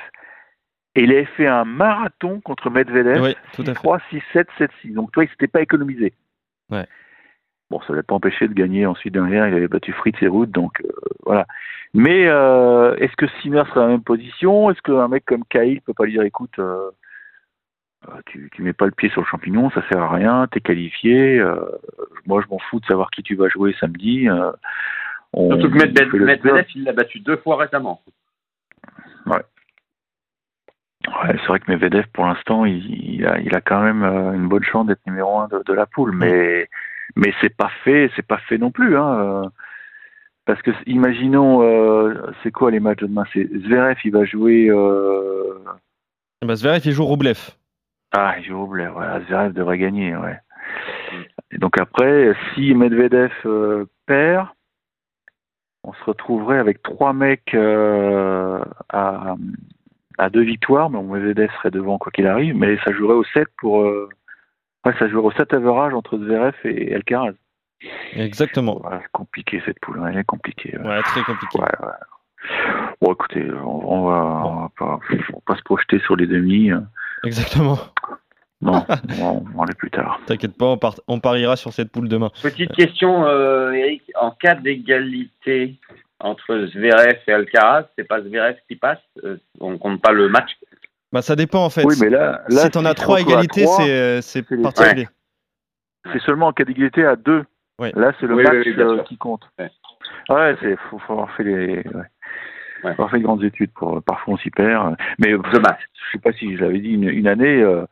Et 0.96 1.02
il 1.04 1.12
avait 1.12 1.24
fait 1.26 1.46
un 1.46 1.64
marathon 1.64 2.40
contre 2.40 2.70
Medvedev. 2.70 3.22
Oui, 3.22 3.36
tout 3.54 3.62
à 3.62 3.66
fait. 3.66 3.74
3, 3.74 4.00
6, 4.10 4.22
7, 4.32 4.48
7, 4.58 4.70
6. 4.82 4.92
Donc, 4.92 5.12
toi, 5.12 5.24
il 5.24 5.28
s'était 5.30 5.46
pas 5.46 5.60
économisé. 5.60 6.14
Ouais. 6.70 6.86
Bon, 7.70 7.80
ça 7.82 7.92
ne 7.92 7.96
l'a 7.96 8.02
pas 8.02 8.14
empêché 8.14 8.46
de 8.48 8.54
gagner 8.54 8.86
ensuite 8.86 9.12
derrière. 9.12 9.46
Il 9.48 9.54
avait 9.54 9.68
battu 9.68 9.92
Fritz 9.92 10.16
et 10.22 10.28
Ruth, 10.28 10.50
donc 10.50 10.80
euh, 10.84 10.88
voilà. 11.24 11.46
Mais 11.94 12.26
euh, 12.28 12.94
est-ce 12.96 13.14
que 13.16 13.26
Sinner 13.42 13.62
sera 13.68 13.80
dans 13.80 13.86
la 13.86 13.92
même 13.92 14.02
position? 14.04 14.70
Est-ce 14.70 14.80
qu'un 14.82 15.08
mec 15.08 15.24
comme 15.24 15.44
Kyle 15.50 15.80
peut 15.82 15.92
pas 15.94 16.04
lui 16.04 16.12
dire 16.12 16.22
écoute, 16.22 16.58
euh, 16.58 16.90
tu, 18.26 18.48
tu 18.54 18.62
mets 18.62 18.72
pas 18.72 18.84
le 18.86 18.92
pied 18.92 19.08
sur 19.10 19.20
le 19.20 19.26
champignon, 19.26 19.70
ça 19.70 19.82
sert 19.90 20.00
à 20.00 20.14
rien, 20.14 20.46
t'es 20.50 20.60
qualifié. 20.60 21.38
euh, 21.40 21.56
moi, 22.26 22.40
je 22.40 22.48
m'en 22.48 22.58
fous 22.58 22.78
de 22.80 22.86
savoir 22.86 23.10
qui 23.10 23.22
tu 23.22 23.34
vas 23.34 23.48
jouer 23.48 23.74
samedi. 23.80 24.28
euh, 24.28 24.52
on- 25.32 25.50
Surtout 25.50 25.70
que 25.70 25.78
Medvedev, 25.78 26.64
il 26.76 26.84
l'a 26.84 26.92
battu 26.92 27.18
deux 27.20 27.36
fois 27.38 27.56
récemment. 27.56 28.00
Ouais, 31.06 31.36
c'est 31.38 31.46
vrai 31.46 31.60
que 31.60 31.70
Medvedev, 31.70 32.06
pour 32.12 32.26
l'instant, 32.26 32.64
il, 32.64 32.84
il 33.14 33.26
a, 33.26 33.38
il 33.38 33.54
a 33.54 33.60
quand 33.60 33.80
même 33.80 34.02
euh, 34.02 34.32
une 34.32 34.48
bonne 34.48 34.64
chance 34.64 34.86
d'être 34.86 35.06
numéro 35.06 35.38
un 35.38 35.48
de, 35.48 35.62
de 35.64 35.72
la 35.72 35.86
poule, 35.86 36.12
mais 36.12 36.68
mais 37.14 37.32
c'est 37.40 37.54
pas 37.56 37.70
fait, 37.84 38.10
c'est 38.16 38.26
pas 38.26 38.38
fait 38.38 38.58
non 38.58 38.70
plus, 38.70 38.96
hein. 38.96 39.14
euh, 39.20 39.48
Parce 40.46 40.60
que 40.62 40.72
imaginons, 40.86 41.62
euh, 41.62 42.32
c'est 42.42 42.50
quoi 42.50 42.70
les 42.70 42.80
matchs 42.80 43.00
de 43.00 43.06
demain? 43.06 43.24
C'est 43.32 43.46
Zverev, 43.46 43.96
il 44.04 44.12
va 44.12 44.24
jouer. 44.24 44.68
Euh... 44.68 45.58
Bah, 46.44 46.56
Zverev, 46.56 46.82
il 46.84 46.92
joue 46.92 47.04
Roublev. 47.04 47.38
Ah, 48.12 48.34
il 48.38 48.44
joue 48.44 48.66
blé, 48.66 48.88
ouais. 48.88 49.24
Zverev 49.28 49.52
devrait 49.52 49.78
gagner, 49.78 50.16
ouais. 50.16 50.38
Et 51.52 51.58
donc 51.58 51.78
après, 51.78 52.34
si 52.54 52.74
Medvedev 52.74 53.32
euh, 53.46 53.86
perd, 54.06 54.48
on 55.84 55.92
se 55.92 56.04
retrouverait 56.04 56.58
avec 56.58 56.82
trois 56.82 57.12
mecs 57.12 57.54
à, 57.54 59.36
à 60.18 60.30
deux 60.30 60.42
victoires. 60.42 60.90
Bon, 60.90 61.02
Medvedev 61.02 61.50
serait 61.58 61.70
devant 61.70 61.98
quoi 61.98 62.12
qu'il 62.12 62.26
arrive, 62.26 62.54
mais 62.56 62.78
ça 62.84 62.92
jouerait 62.92 63.14
au 63.14 63.24
7 63.24 63.46
pour. 63.58 63.82
Euh... 63.82 64.08
Ouais, 64.84 64.92
ça 64.98 65.08
jouerait 65.08 65.26
au 65.26 65.32
7 65.32 65.52
average 65.54 65.94
entre 65.94 66.18
Zverev 66.18 66.54
et 66.64 66.94
Alcaraz. 66.94 67.32
Exactement. 68.14 68.80
Ouais, 68.86 68.98
c'est 69.02 69.10
compliqué 69.12 69.62
cette 69.66 69.78
poule, 69.80 70.00
elle 70.08 70.16
est 70.18 70.24
compliquée. 70.24 70.76
Ouais. 70.78 70.86
Ouais, 70.88 71.02
très 71.02 71.22
compliqué. 71.22 71.58
Ouais, 71.60 71.86
ouais. 71.86 71.92
Bon, 73.00 73.12
écoutez, 73.12 73.44
on, 73.52 73.92
on 73.92 74.04
va, 74.08 74.42
on 74.46 74.60
va 74.62 74.70
pas, 74.78 74.98
on 75.10 75.16
va 75.16 75.40
pas 75.44 75.56
se 75.56 75.62
projeter 75.62 75.98
sur 76.00 76.16
les 76.16 76.26
demi. 76.26 76.70
euh. 76.70 76.80
Exactement. 77.24 77.78
Non, 78.62 78.86
on 79.20 79.40
va 79.40 79.58
en 79.58 79.62
aller 79.64 79.74
plus 79.74 79.90
tard. 79.90 80.20
T'inquiète 80.26 80.56
pas, 80.56 80.66
on, 80.66 80.78
part- 80.78 81.00
on 81.08 81.20
pariera 81.20 81.56
sur 81.56 81.72
cette 81.72 81.92
poule 81.92 82.08
demain. 82.08 82.30
Petite 82.42 82.72
question, 82.72 83.26
euh, 83.26 83.72
Eric. 83.72 84.02
En 84.18 84.30
cas 84.30 84.54
d'égalité 84.54 85.74
entre 86.20 86.66
Zverev 86.72 87.18
et 87.26 87.32
Alcaraz, 87.32 87.86
c'est 87.96 88.04
pas 88.06 88.20
Zverev 88.22 88.56
qui 88.68 88.76
passe 88.76 89.00
euh, 89.24 89.36
On 89.60 89.78
compte 89.78 90.00
pas 90.00 90.12
le 90.12 90.28
match 90.28 90.52
Bah, 91.12 91.22
ça 91.22 91.36
dépend 91.36 91.64
en 91.64 91.70
fait. 91.70 91.84
Oui, 91.84 91.94
mais 92.00 92.10
là, 92.10 92.42
là 92.48 92.62
si 92.62 92.70
t'en 92.70 92.84
as 92.84 92.94
trois 92.94 93.20
égalités, 93.20 93.66
c'est 93.66 93.90
euh, 93.90 94.20
c'est 94.22 94.42
particulier. 94.62 95.08
c'est 96.12 96.20
seulement 96.22 96.48
en 96.48 96.52
cas 96.52 96.64
d'égalité 96.64 97.04
à 97.04 97.16
deux. 97.16 97.44
Ouais. 97.78 97.92
Là, 97.94 98.12
c'est 98.18 98.26
le 98.26 98.34
Oui, 98.34 98.42
match 98.44 98.54
oui, 98.54 98.62
oui, 98.66 98.74
bien 98.74 98.88
euh, 98.88 99.02
qui 99.02 99.18
compte. 99.18 99.42
Ouais. 99.58 99.70
Ouais, 100.30 100.56
c'est 100.60 100.76
faut, 100.88 100.98
faut 100.98 101.12
avoir 101.12 101.30
fait 101.36 101.44
les, 101.44 101.66
ouais. 101.76 101.82
Ouais. 101.94 102.02
Faut 102.82 102.88
avoir 102.88 103.10
fait 103.10 103.18
de 103.18 103.24
grandes 103.24 103.44
études 103.44 103.72
pour. 103.72 104.02
Parfois, 104.02 104.34
on 104.34 104.38
s'y 104.38 104.50
perd. 104.50 104.96
Mais 105.18 105.32
match. 105.34 105.80
je 105.92 106.12
sais 106.12 106.18
pas 106.22 106.32
si 106.32 106.56
je 106.56 106.62
l'avais 106.62 106.78
dit 106.80 106.90
une, 106.92 107.08
une 107.08 107.28
année. 107.28 107.60
euh, 107.62 107.84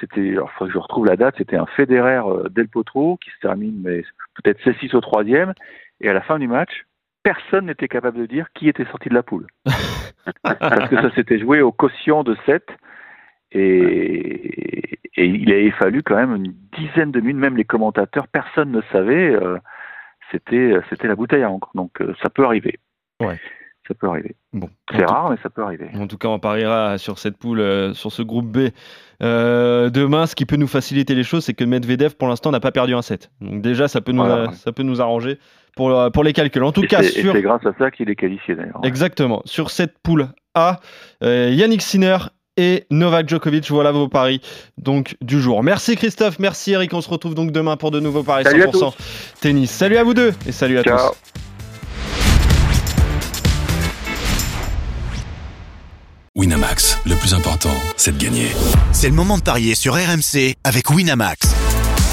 c'était, 0.00 0.30
alors 0.30 0.50
faudrait 0.52 0.68
que 0.72 0.74
je 0.78 0.82
retrouve 0.82 1.06
la 1.06 1.16
date. 1.16 1.34
C'était 1.38 1.56
un 1.56 1.66
Federer 1.66 2.22
euh, 2.24 2.48
Del 2.50 2.68
Potro 2.68 3.16
qui 3.18 3.30
se 3.30 3.38
termine, 3.40 3.80
mais 3.82 4.04
peut-être 4.42 4.60
6 4.80 4.94
au 4.94 5.00
troisième. 5.00 5.54
Et 6.00 6.08
à 6.08 6.12
la 6.12 6.20
fin 6.20 6.38
du 6.38 6.46
match, 6.46 6.86
personne 7.22 7.66
n'était 7.66 7.88
capable 7.88 8.18
de 8.18 8.26
dire 8.26 8.46
qui 8.54 8.68
était 8.68 8.84
sorti 8.86 9.08
de 9.08 9.14
la 9.14 9.22
poule. 9.22 9.46
Parce 10.42 10.88
que 10.90 10.96
ça 10.96 11.14
s'était 11.14 11.38
joué 11.38 11.60
au 11.62 11.72
quotient 11.72 12.22
de 12.24 12.36
7. 12.46 12.62
Et, 13.52 14.98
et 15.16 15.24
il 15.26 15.50
avait 15.52 15.70
fallu 15.72 16.02
quand 16.02 16.16
même 16.16 16.34
une 16.34 16.54
dizaine 16.76 17.10
de 17.12 17.20
minutes, 17.20 17.36
même 17.36 17.56
les 17.56 17.64
commentateurs, 17.64 18.28
personne 18.28 18.70
ne 18.70 18.82
savait. 18.92 19.30
euh, 19.34 19.58
c'était, 20.30 20.74
c'était 20.90 21.08
la 21.08 21.14
bouteille 21.16 21.42
à 21.42 21.50
encre. 21.50 21.70
Donc 21.74 22.00
euh, 22.00 22.14
ça 22.22 22.28
peut 22.28 22.44
arriver. 22.44 22.78
Ouais. 23.20 23.38
Ça 23.86 23.94
peut 23.94 24.06
arriver. 24.06 24.36
Bon. 24.52 24.68
C'est 24.94 25.06
rare, 25.06 25.30
mais 25.30 25.38
ça 25.42 25.48
peut 25.48 25.62
arriver. 25.62 25.88
En 25.94 26.06
tout 26.06 26.18
cas, 26.18 26.28
on 26.28 26.38
pariera 26.38 26.98
sur 26.98 27.18
cette 27.18 27.38
poule, 27.38 27.60
euh, 27.60 27.94
sur 27.94 28.12
ce 28.12 28.20
groupe 28.20 28.44
B. 28.46 28.68
Demain, 29.22 30.26
ce 30.26 30.34
qui 30.34 30.44
peut 30.44 30.56
nous 30.56 30.66
faciliter 30.66 31.14
les 31.14 31.22
choses, 31.22 31.44
c'est 31.46 31.54
que 31.54 31.64
Medvedev, 31.64 32.14
pour 32.16 32.28
l'instant, 32.28 32.50
n'a 32.50 32.60
pas 32.60 32.70
perdu 32.70 32.94
un 32.94 33.00
set. 33.00 33.30
Donc 33.40 33.62
déjà, 33.62 33.88
ça 33.88 34.02
peut 34.02 34.12
nous, 34.12 34.22
Voilà, 34.22 34.48
ouais. 34.50 34.54
ça 34.54 34.72
peut 34.72 34.82
nous 34.82 35.00
arranger 35.00 35.38
pour, 35.78 35.90
euh, 35.96 36.10
pour 36.10 36.24
les 36.24 36.32
calculs. 36.32 36.64
En 36.64 36.72
tout 36.72 36.82
Et 36.82 36.88
cas, 36.88 37.04
c'est, 37.04 37.20
sur, 37.20 37.40
grâce 37.40 37.64
à 37.64 37.72
ça 37.78 37.92
qu'il 37.92 38.10
est 38.10 38.16
qualifié 38.16 38.56
d'ailleurs. 38.56 38.80
exactement, 38.82 39.42
sur 39.44 39.70
cette 39.70 39.96
poule 40.02 40.26
A, 40.56 40.80
euh, 41.22 41.50
Yannick 41.52 41.82
Sinner 41.82 42.18
et 42.56 42.84
Novak 42.90 43.28
Djokovic, 43.28 43.70
voilà 43.70 43.92
vos 43.92 44.08
paris 44.08 44.40
donc 44.76 45.14
du 45.20 45.40
jour. 45.40 45.62
Merci 45.62 45.94
Christophe, 45.94 46.40
merci 46.40 46.72
Eric, 46.72 46.92
on 46.94 47.00
se 47.00 47.08
retrouve 47.08 47.36
donc 47.36 47.52
demain 47.52 47.76
pour 47.76 47.92
de 47.92 48.00
nouveaux 48.00 48.24
paris 48.24 48.42
Salut 48.42 48.64
à 48.64 48.66
100% 48.66 48.92
tennis. 49.40 49.70
Salut 49.70 49.96
à 49.98 50.02
vous 50.02 50.14
deux 50.14 50.32
et 50.48 50.52
salut 50.52 50.78
à 50.78 50.82
Ciao. 50.82 50.98
tous. 51.10 51.16
Winamax, 56.34 56.98
le 57.06 57.14
plus 57.14 57.34
important, 57.34 57.74
c'est 57.96 58.16
de 58.18 58.22
gagner. 58.22 58.48
C'est 58.92 59.08
le 59.08 59.14
moment 59.14 59.38
de 59.38 59.42
parier 59.42 59.76
sur 59.76 59.94
RMC 59.94 60.54
avec 60.64 60.90
Winamax. 60.90 61.67